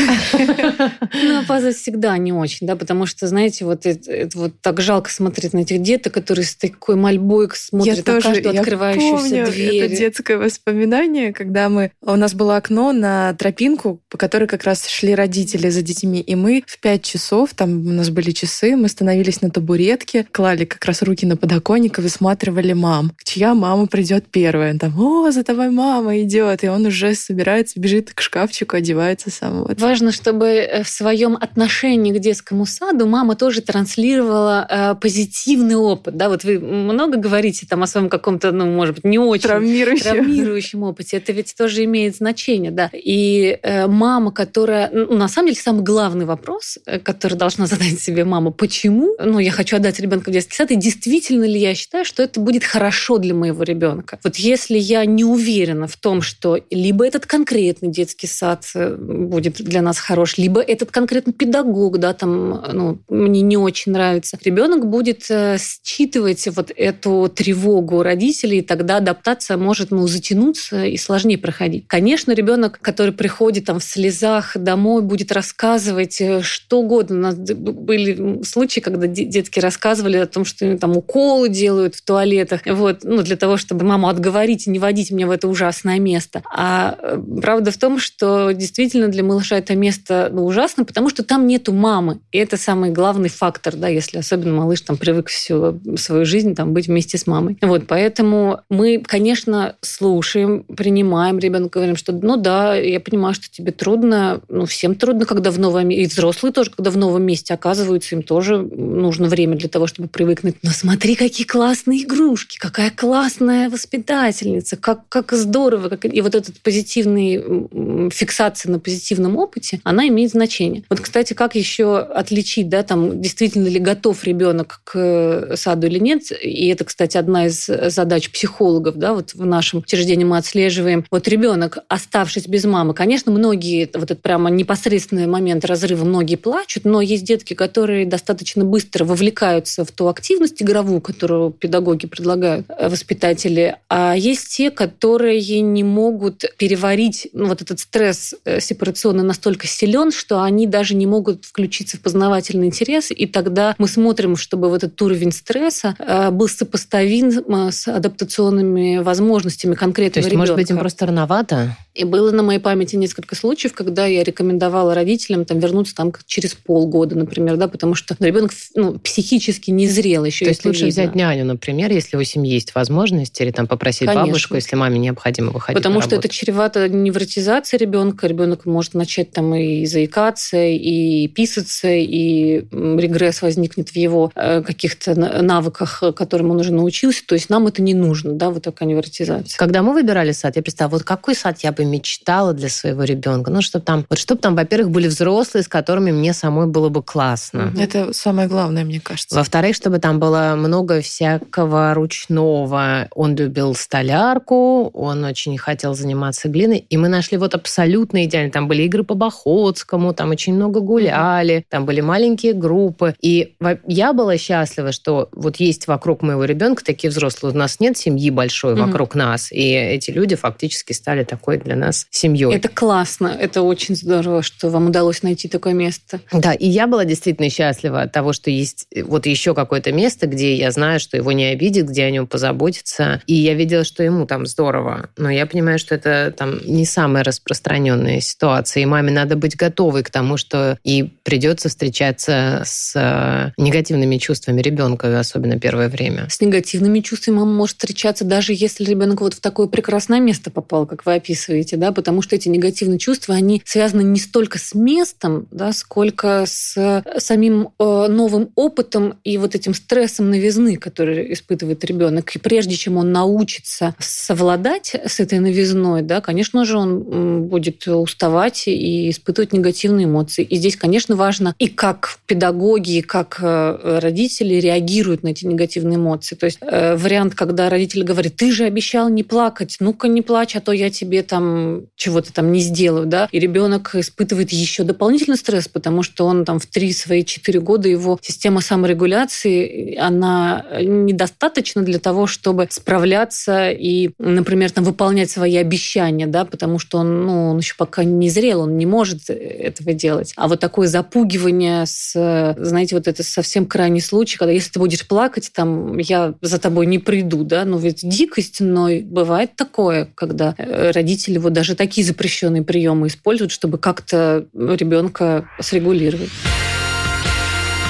Ну, 1.12 1.40
опаздывать 1.40 1.76
всегда 1.76 2.16
не 2.18 2.32
очень, 2.32 2.66
да, 2.66 2.76
потому 2.76 3.06
что, 3.06 3.26
знаете, 3.26 3.64
вот 3.64 3.86
это 3.86 4.28
вот 4.38 4.60
так 4.60 4.80
жалко 4.80 5.10
смотреть 5.10 5.52
на 5.52 5.60
этих 5.60 5.82
деток, 5.82 6.14
которые 6.14 6.44
с 6.44 6.54
такой 6.56 6.96
мольбой 6.96 7.48
смотрят 7.54 8.06
на 8.06 8.20
каждую 8.20 8.58
открывающуюся 8.58 9.50
дверь. 9.50 9.84
Это 9.84 9.96
детское 9.96 10.38
воспоминание, 10.38 11.32
когда 11.32 11.68
мы... 11.68 11.92
У 12.00 12.16
нас 12.16 12.34
было 12.34 12.56
окно 12.56 12.92
на 12.92 13.34
тропинку, 13.34 14.00
по 14.08 14.18
которой 14.18 14.46
как 14.46 14.64
раз 14.64 14.86
шли 14.86 15.14
родители 15.14 15.68
за 15.68 15.82
детьми, 15.82 16.20
и 16.20 16.34
мы 16.34 16.64
в 16.66 16.78
пять 16.80 17.02
часов, 17.02 17.54
там 17.54 17.86
у 17.86 17.92
нас 17.92 18.10
были 18.10 18.30
часы, 18.30 18.76
мы 18.76 18.88
становились 18.88 19.42
на 19.42 19.50
табуретке, 19.50 20.26
клали 20.30 20.64
как 20.64 20.84
раз 20.84 21.02
руки 21.02 21.26
на 21.26 21.36
подоконник 21.36 21.98
и 21.98 22.02
высматривали 22.02 22.72
мам. 22.72 23.12
Чья 23.24 23.54
мама 23.54 23.86
придет 23.86 24.26
первая? 24.30 24.76
Там, 24.78 24.98
о, 24.98 25.30
за 25.30 25.44
тобой 25.44 25.70
мама 25.70 26.20
идет, 26.22 26.64
и 26.64 26.68
он 26.76 26.86
уже 26.86 27.14
собирается, 27.14 27.80
бежит 27.80 28.12
к 28.14 28.20
шкафчику, 28.20 28.76
одевается 28.76 29.30
сам. 29.30 29.64
Вот. 29.64 29.80
Важно, 29.80 30.12
чтобы 30.12 30.46
э, 30.46 30.82
в 30.82 30.88
своем 30.88 31.36
отношении 31.36 32.12
к 32.12 32.18
детскому 32.20 32.66
саду 32.66 33.06
мама 33.06 33.34
тоже 33.34 33.60
транслировала 33.60 34.66
э, 34.68 34.94
позитивный 35.00 35.74
опыт. 35.74 36.16
Да, 36.16 36.28
вот 36.28 36.44
вы 36.44 36.60
много 36.60 37.18
говорите 37.18 37.66
там 37.66 37.82
о 37.82 37.86
своем 37.86 38.08
каком-то, 38.08 38.52
ну, 38.52 38.66
может 38.66 38.94
быть, 38.94 39.04
не 39.04 39.18
очень 39.18 39.42
травмирующем, 39.42 40.04
травмирующем 40.04 40.82
опыте. 40.82 41.16
Это 41.16 41.32
ведь 41.32 41.54
тоже 41.56 41.84
имеет 41.84 42.16
значение, 42.16 42.70
да. 42.70 42.90
И 42.92 43.58
э, 43.62 43.86
мама, 43.86 44.30
которая, 44.30 44.90
ну, 44.92 45.16
на 45.16 45.28
самом 45.28 45.48
деле, 45.48 45.60
самый 45.60 45.82
главный 45.82 46.24
вопрос, 46.24 46.78
э, 46.86 46.98
который 46.98 47.36
должна 47.36 47.66
задать 47.66 48.00
себе 48.00 48.24
мама, 48.24 48.50
почему, 48.50 49.16
ну, 49.18 49.38
я 49.38 49.50
хочу 49.50 49.76
отдать 49.76 49.98
ребенка 50.00 50.30
в 50.30 50.32
детский 50.32 50.54
сад, 50.54 50.70
и 50.70 50.76
действительно 50.76 51.44
ли 51.44 51.58
я 51.58 51.74
считаю, 51.74 52.04
что 52.04 52.22
это 52.22 52.40
будет 52.40 52.64
хорошо 52.64 53.18
для 53.18 53.34
моего 53.34 53.62
ребенка. 53.62 54.18
Вот 54.22 54.36
если 54.36 54.78
я 54.78 55.04
не 55.04 55.24
уверена 55.24 55.86
в 55.86 55.96
том, 55.96 56.22
что 56.22 56.56
либо 56.70 57.06
этот 57.06 57.26
конкретный 57.26 57.90
детский 57.90 58.26
сад 58.26 58.64
э, 58.74 58.96
будет 58.96 59.56
для 59.56 59.82
нас 59.82 59.98
хорош, 59.98 60.38
либо 60.38 60.60
этот 60.60 60.90
конкретный 60.90 61.32
педагог, 61.32 61.98
да, 61.98 62.12
там, 62.12 62.62
ну, 62.72 62.98
мне 63.08 63.42
не 63.42 63.56
очень 63.56 63.92
нравится, 63.92 64.38
ребенок 64.42 64.86
будет 64.88 65.26
считывать 65.26 66.48
вот 66.54 66.72
эту 66.74 67.30
тревогу 67.34 68.02
родителей, 68.02 68.58
и 68.58 68.62
тогда 68.62 68.96
адаптация 68.96 69.56
может, 69.56 69.90
ну, 69.90 70.06
затянуться 70.06 70.84
и 70.84 70.96
сложнее 70.96 71.38
проходить. 71.38 71.86
Конечно, 71.86 72.32
ребенок, 72.32 72.78
который 72.80 73.12
приходит 73.12 73.66
там 73.66 73.80
в 73.80 73.84
слезах 73.84 74.56
домой, 74.56 75.02
будет 75.02 75.32
рассказывать 75.32 76.20
э, 76.20 76.42
что 76.42 76.80
угодно. 76.80 77.16
У 77.16 77.20
нас 77.20 77.34
были 77.36 78.42
случаи, 78.42 78.80
когда 78.80 79.06
детки 79.06 79.60
рассказывали 79.60 80.16
о 80.16 80.26
том, 80.26 80.44
что 80.44 80.76
там 80.78 80.96
уколы 80.96 81.48
делают 81.48 81.94
в 81.94 82.02
туалетах, 82.02 82.62
вот, 82.66 83.04
ну, 83.04 83.22
для 83.22 83.36
того, 83.36 83.56
чтобы 83.56 83.84
маму 83.84 84.08
отговорить 84.08 84.66
и 84.66 84.70
не 84.70 84.78
водить 84.78 85.10
меня 85.10 85.26
в 85.26 85.30
это 85.30 85.48
ужасное 85.48 85.98
место. 85.98 86.42
А 86.58 86.96
э, 86.98 87.20
правда 87.42 87.70
в 87.70 87.76
том, 87.76 87.98
что 87.98 88.52
действительно 88.52 89.08
для 89.08 89.22
малыша 89.22 89.58
это 89.58 89.76
место 89.76 90.30
ну, 90.32 90.46
ужасно, 90.46 90.86
потому 90.86 91.10
что 91.10 91.22
там 91.22 91.46
нету 91.46 91.74
мамы. 91.74 92.20
И 92.32 92.38
это 92.38 92.56
самый 92.56 92.90
главный 92.92 93.28
фактор, 93.28 93.76
да, 93.76 93.88
если 93.88 94.16
особенно 94.16 94.54
малыш 94.54 94.80
там 94.80 94.96
привык 94.96 95.28
всю 95.28 95.78
свою 95.98 96.24
жизнь 96.24 96.54
там 96.54 96.72
быть 96.72 96.86
вместе 96.86 97.18
с 97.18 97.26
мамой. 97.26 97.58
Вот, 97.60 97.86
поэтому 97.86 98.60
мы, 98.70 99.02
конечно, 99.06 99.76
слушаем, 99.82 100.62
принимаем 100.62 101.38
ребенка, 101.38 101.78
говорим, 101.78 101.96
что 101.96 102.12
ну 102.12 102.38
да, 102.38 102.74
я 102.74 103.00
понимаю, 103.00 103.34
что 103.34 103.50
тебе 103.50 103.70
трудно, 103.70 104.40
ну 104.48 104.64
всем 104.64 104.94
трудно, 104.94 105.26
когда 105.26 105.50
в 105.50 105.58
новом 105.58 105.90
и 105.90 106.06
взрослые 106.06 106.54
тоже, 106.54 106.70
когда 106.70 106.90
в 106.90 106.96
новом 106.96 107.22
месте 107.24 107.52
оказываются, 107.52 108.14
им 108.14 108.22
тоже 108.22 108.56
нужно 108.56 109.28
время 109.28 109.56
для 109.56 109.68
того, 109.68 109.86
чтобы 109.86 110.08
привыкнуть. 110.08 110.56
Но 110.62 110.70
смотри, 110.70 111.16
какие 111.16 111.46
классные 111.46 112.04
игрушки, 112.04 112.56
какая 112.56 112.90
классная 112.90 113.68
воспитательница, 113.68 114.78
как, 114.78 115.06
как 115.10 115.32
здорово. 115.32 115.90
Как... 115.90 116.06
И 116.06 116.20
вот 116.22 116.34
этот 116.38 116.60
позитивный 116.60 118.10
фиксация 118.10 118.70
на 118.70 118.78
позитивном 118.78 119.36
опыте, 119.36 119.80
она 119.84 120.08
имеет 120.08 120.30
значение. 120.30 120.84
Вот, 120.88 121.00
кстати, 121.00 121.34
как 121.34 121.54
еще 121.54 121.98
отличить, 121.98 122.68
да, 122.68 122.82
там, 122.82 123.20
действительно 123.20 123.68
ли 123.68 123.78
готов 123.78 124.24
ребенок 124.24 124.80
к 124.84 125.56
саду 125.56 125.86
или 125.86 125.98
нет, 125.98 126.32
и 126.42 126.68
это, 126.68 126.84
кстати, 126.84 127.16
одна 127.16 127.46
из 127.46 127.66
задач 127.66 128.30
психологов, 128.30 128.96
да, 128.96 129.14
вот 129.14 129.34
в 129.34 129.44
нашем 129.44 129.80
учреждении 129.80 130.24
мы 130.24 130.38
отслеживаем. 130.38 131.04
Вот 131.10 131.28
ребенок, 131.28 131.78
оставшись 131.88 132.46
без 132.46 132.64
мамы, 132.64 132.94
конечно, 132.94 133.32
многие, 133.32 133.88
вот 133.94 134.10
это 134.10 134.16
прямо 134.16 134.50
непосредственный 134.50 135.26
момент 135.26 135.64
разрыва, 135.64 136.04
многие 136.04 136.36
плачут, 136.36 136.84
но 136.84 137.00
есть 137.00 137.24
детки, 137.24 137.54
которые 137.54 138.06
достаточно 138.06 138.64
быстро 138.64 139.04
вовлекаются 139.04 139.84
в 139.84 139.90
ту 139.90 140.08
активность 140.08 140.62
игровую, 140.62 141.00
которую 141.00 141.50
педагоги 141.50 142.06
предлагают, 142.06 142.66
э, 142.68 142.88
воспитатели, 142.88 143.76
а 143.88 144.14
есть 144.16 144.48
те, 144.56 144.70
которые 144.70 145.60
не 145.60 145.84
могут 145.84 146.25
переварить 146.30 147.28
ну, 147.32 147.46
вот 147.46 147.62
этот 147.62 147.80
стресс 147.80 148.34
э, 148.44 148.60
сепарационный 148.60 149.24
настолько 149.24 149.66
силен, 149.66 150.12
что 150.12 150.42
они 150.42 150.66
даже 150.66 150.94
не 150.94 151.06
могут 151.06 151.44
включиться 151.44 151.96
в 151.96 152.00
познавательный 152.00 152.66
интерес, 152.66 153.10
и 153.10 153.26
тогда 153.26 153.74
мы 153.78 153.88
смотрим, 153.88 154.36
чтобы 154.36 154.68
вот 154.68 154.84
этот 154.84 155.00
уровень 155.02 155.32
стресса 155.32 155.94
э, 155.98 156.30
был 156.30 156.48
сопоставим 156.48 157.26
с 157.70 157.88
адаптационными 157.88 158.98
возможностями 158.98 159.74
конкретного 159.74 160.14
То 160.14 160.18
есть, 160.20 160.28
ребенка. 160.28 160.42
может 160.42 160.56
быть, 160.56 160.70
им 160.70 160.78
просто 160.78 161.06
рановато? 161.06 161.76
И 161.96 162.04
было 162.04 162.30
на 162.30 162.42
моей 162.42 162.58
памяти 162.58 162.96
несколько 162.96 163.34
случаев, 163.34 163.72
когда 163.72 164.04
я 164.04 164.22
рекомендовала 164.22 164.94
родителям 164.94 165.46
там, 165.46 165.58
вернуться 165.58 165.94
там, 165.94 166.12
через 166.26 166.54
полгода, 166.54 167.16
например, 167.16 167.56
да, 167.56 167.68
потому 167.68 167.94
что 167.94 168.14
ребенок 168.18 168.52
ну, 168.74 168.98
психически 168.98 169.70
не 169.70 169.88
зрел 169.88 170.24
еще. 170.24 170.44
То 170.44 170.50
есть 170.50 170.64
лучше 170.66 170.86
видно. 170.86 171.02
взять 171.02 171.14
няню, 171.14 171.46
например, 171.46 171.90
если 171.90 172.18
у 172.18 172.22
семьи 172.22 172.52
есть 172.52 172.74
возможность, 172.74 173.40
или 173.40 173.50
там 173.50 173.66
попросить 173.66 174.08
Конечно. 174.08 174.26
бабушку, 174.26 174.54
если 174.56 174.76
маме 174.76 174.98
необходимо 174.98 175.52
выходить 175.52 175.82
Потому 175.82 176.02
что 176.02 176.16
это 176.16 176.28
чревато 176.28 176.88
невротизацией 176.88 177.80
ребенка. 177.80 178.26
Ребенок 178.26 178.66
может 178.66 178.94
начать 178.94 179.30
там 179.32 179.54
и 179.54 179.86
заикаться, 179.86 180.58
и 180.58 181.28
писаться, 181.28 181.88
и 181.88 182.66
регресс 182.70 183.40
возникнет 183.40 183.88
в 183.88 183.96
его 183.96 184.30
э, 184.34 184.62
каких-то 184.62 185.14
навыках, 185.14 186.02
которым 186.14 186.50
он 186.50 186.60
уже 186.60 186.72
научился. 186.72 187.22
То 187.26 187.34
есть 187.34 187.48
нам 187.48 187.66
это 187.66 187.80
не 187.80 187.94
нужно, 187.94 188.32
да, 188.32 188.50
вот 188.50 188.64
такая 188.64 188.88
невротизация. 188.88 189.56
Когда 189.56 189.82
мы 189.82 189.94
выбирали 189.94 190.32
сад, 190.32 190.56
я 190.56 190.62
представила, 190.62 190.92
вот 190.98 191.04
какой 191.04 191.34
сад 191.34 191.60
я 191.62 191.72
бы 191.72 191.85
мечтала 191.90 192.52
для 192.52 192.68
своего 192.68 193.04
ребенка. 193.04 193.50
Ну, 193.50 193.62
чтобы 193.62 193.84
там, 193.84 194.04
вот 194.08 194.18
чтобы 194.18 194.40
там, 194.40 194.54
во-первых, 194.54 194.90
были 194.90 195.08
взрослые, 195.08 195.62
с 195.62 195.68
которыми 195.68 196.12
мне 196.12 196.32
самой 196.32 196.66
было 196.66 196.88
бы 196.88 197.02
классно. 197.02 197.72
Это 197.78 198.12
самое 198.12 198.48
главное, 198.48 198.84
мне 198.84 199.00
кажется. 199.00 199.36
Во-вторых, 199.36 199.76
чтобы 199.76 199.98
там 199.98 200.18
было 200.18 200.54
много 200.56 201.00
всякого 201.00 201.94
ручного. 201.94 203.08
Он 203.14 203.36
любил 203.36 203.74
столярку, 203.74 204.90
он 204.92 205.24
очень 205.24 205.56
хотел 205.58 205.94
заниматься 205.94 206.48
глиной, 206.48 206.84
и 206.88 206.96
мы 206.96 207.08
нашли 207.08 207.38
вот 207.38 207.54
абсолютно 207.54 208.24
идеально. 208.24 208.50
Там 208.50 208.68
были 208.68 208.82
игры 208.82 209.04
по 209.04 209.14
Бахотскому, 209.14 210.14
там 210.14 210.30
очень 210.30 210.54
много 210.54 210.80
гуляли, 210.80 211.64
там 211.68 211.86
были 211.86 212.00
маленькие 212.00 212.52
группы. 212.52 213.14
И 213.20 213.54
я 213.86 214.12
была 214.12 214.36
счастлива, 214.36 214.92
что 214.92 215.28
вот 215.32 215.56
есть 215.56 215.86
вокруг 215.86 216.22
моего 216.22 216.44
ребенка 216.44 216.84
такие 216.84 217.10
взрослые. 217.10 217.54
У 217.54 217.56
нас 217.56 217.80
нет 217.80 217.96
семьи 217.96 218.30
большой 218.30 218.74
вокруг 218.74 219.14
нас, 219.14 219.52
и 219.52 219.72
эти 219.72 220.10
люди 220.10 220.34
фактически 220.34 220.92
стали 220.92 221.24
такой 221.24 221.58
для 221.58 221.75
нас 221.76 222.06
семьей. 222.10 222.54
Это 222.54 222.68
классно, 222.68 223.28
это 223.28 223.62
очень 223.62 223.96
здорово, 223.96 224.42
что 224.42 224.70
вам 224.70 224.88
удалось 224.88 225.22
найти 225.22 225.48
такое 225.48 225.72
место. 225.72 226.20
Да, 226.32 226.52
и 226.52 226.66
я 226.66 226.86
была 226.86 227.04
действительно 227.04 227.50
счастлива 227.50 228.02
от 228.02 228.12
того, 228.12 228.32
что 228.32 228.50
есть 228.50 228.86
вот 229.04 229.26
еще 229.26 229.54
какое-то 229.54 229.92
место, 229.92 230.26
где 230.26 230.54
я 230.54 230.70
знаю, 230.70 231.00
что 231.00 231.16
его 231.16 231.32
не 231.32 231.46
обидят, 231.46 231.88
где 231.88 232.04
о 232.04 232.10
нем 232.10 232.26
позаботятся. 232.26 233.22
И 233.26 233.34
я 233.34 233.54
видела, 233.54 233.84
что 233.84 234.02
ему 234.02 234.26
там 234.26 234.46
здорово. 234.46 235.10
Но 235.16 235.30
я 235.30 235.46
понимаю, 235.46 235.78
что 235.78 235.94
это 235.94 236.34
там 236.36 236.58
не 236.64 236.84
самая 236.84 237.24
распространенная 237.24 238.20
ситуация. 238.20 238.82
И 238.82 238.86
маме 238.86 239.12
надо 239.12 239.36
быть 239.36 239.56
готовой 239.56 240.02
к 240.02 240.10
тому, 240.10 240.36
что 240.36 240.78
и 240.84 241.02
придется 241.22 241.68
встречаться 241.68 242.62
с 242.64 242.92
э, 242.94 243.52
негативными 243.60 244.18
чувствами 244.18 244.60
ребенка, 244.60 245.18
особенно 245.18 245.58
первое 245.58 245.88
время. 245.88 246.28
С 246.28 246.40
негативными 246.40 247.00
чувствами 247.00 247.36
мама 247.36 247.52
может 247.52 247.76
встречаться 247.76 248.24
даже 248.24 248.52
если 248.52 248.84
ребенок 248.84 249.20
вот 249.20 249.34
в 249.34 249.40
такое 249.40 249.66
прекрасное 249.66 250.20
место 250.20 250.50
попал, 250.50 250.86
как 250.86 251.04
вы 251.06 251.14
описываете, 251.14 251.65
да, 251.74 251.92
потому 251.92 252.22
что 252.22 252.36
эти 252.36 252.48
негативные 252.48 252.98
чувства, 252.98 253.34
они 253.34 253.62
связаны 253.64 254.02
не 254.02 254.20
столько 254.20 254.58
с 254.58 254.74
местом, 254.74 255.48
да, 255.50 255.72
сколько 255.72 256.44
с 256.46 257.02
самим 257.18 257.70
э, 257.78 258.06
новым 258.08 258.50
опытом 258.54 259.18
и 259.24 259.38
вот 259.38 259.54
этим 259.54 259.74
стрессом 259.74 260.30
новизны, 260.30 260.76
который 260.76 261.32
испытывает 261.32 261.84
ребенок. 261.84 262.34
И 262.36 262.38
прежде 262.38 262.76
чем 262.76 262.96
он 262.96 263.12
научится 263.12 263.94
совладать 263.98 264.94
с 264.94 265.20
этой 265.20 265.38
новизной, 265.38 266.02
да, 266.02 266.20
конечно 266.20 266.64
же, 266.64 266.76
он 266.76 267.46
будет 267.48 267.86
уставать 267.88 268.68
и 268.68 269.10
испытывать 269.10 269.52
негативные 269.52 270.06
эмоции. 270.06 270.44
И 270.44 270.56
здесь, 270.56 270.76
конечно, 270.76 271.16
важно 271.16 271.54
и 271.58 271.68
как 271.68 272.18
педагоги, 272.26 272.98
и 272.98 273.02
как 273.02 273.38
э, 273.40 273.98
родители 274.00 274.54
реагируют 274.54 275.22
на 275.22 275.28
эти 275.28 275.44
негативные 275.46 275.96
эмоции. 275.96 276.36
То 276.36 276.46
есть 276.46 276.58
э, 276.60 276.96
вариант, 276.96 277.34
когда 277.34 277.68
родитель 277.70 278.04
говорит, 278.04 278.36
ты 278.36 278.52
же 278.52 278.64
обещал 278.64 279.08
не 279.08 279.22
плакать, 279.22 279.76
ну-ка 279.80 280.08
не 280.08 280.22
плачь, 280.22 280.56
а 280.56 280.60
то 280.60 280.72
я 280.72 280.90
тебе 280.90 281.22
там 281.22 281.55
чего-то 281.96 282.32
там 282.32 282.52
не 282.52 282.60
сделаю, 282.60 283.06
да, 283.06 283.28
и 283.32 283.38
ребенок 283.38 283.94
испытывает 283.94 284.50
еще 284.50 284.84
дополнительный 284.84 285.36
стресс, 285.36 285.68
потому 285.68 286.02
что 286.02 286.26
он 286.26 286.44
там 286.44 286.58
в 286.58 286.66
три 286.66 286.92
свои 286.92 287.24
четыре 287.24 287.60
года 287.60 287.88
его 287.88 288.18
система 288.22 288.60
саморегуляции, 288.60 289.96
она 289.96 290.64
недостаточна 290.80 291.82
для 291.82 291.98
того, 291.98 292.26
чтобы 292.26 292.66
справляться 292.70 293.70
и, 293.70 294.10
например, 294.18 294.70
там 294.70 294.84
выполнять 294.84 295.30
свои 295.30 295.56
обещания, 295.56 296.26
да, 296.26 296.44
потому 296.44 296.78
что 296.78 296.98
он, 296.98 297.26
ну, 297.26 297.50
он 297.50 297.58
еще 297.58 297.74
пока 297.76 298.04
не 298.04 298.30
зрел, 298.30 298.62
он 298.62 298.76
не 298.76 298.86
может 298.86 299.30
этого 299.30 299.92
делать. 299.92 300.32
А 300.36 300.48
вот 300.48 300.60
такое 300.60 300.88
запугивание 300.88 301.84
с, 301.86 302.54
знаете, 302.58 302.96
вот 302.96 303.08
это 303.08 303.22
совсем 303.22 303.66
крайний 303.66 304.00
случай, 304.00 304.36
когда 304.36 304.52
если 304.52 304.70
ты 304.70 304.78
будешь 304.78 305.06
плакать, 305.06 305.50
там, 305.52 305.98
я 305.98 306.34
за 306.40 306.58
тобой 306.58 306.86
не 306.86 306.98
приду, 306.98 307.44
да, 307.44 307.64
ну 307.64 307.78
ведь 307.78 308.00
дикость, 308.02 308.60
но 308.60 308.88
бывает 309.02 309.56
такое, 309.56 310.08
когда 310.14 310.54
э, 310.56 310.90
родители 311.36 311.38
вот 311.38 311.52
даже 311.52 311.74
такие 311.74 312.06
запрещенные 312.06 312.62
приемы 312.62 313.06
используют, 313.06 313.52
чтобы 313.52 313.78
как-то 313.78 314.46
ребенка 314.54 315.48
срегулировать. 315.60 316.30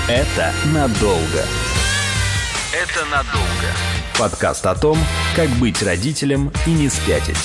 Это 0.09 0.53
надолго. 0.73 1.45
Это 2.73 3.05
надолго. 3.11 3.69
Подкаст 4.19 4.67
о 4.67 4.75
том, 4.75 4.99
как 5.35 5.49
быть 5.61 5.83
родителем 5.83 6.53
и 6.67 6.71
не 6.71 6.89
спятить. 6.89 7.37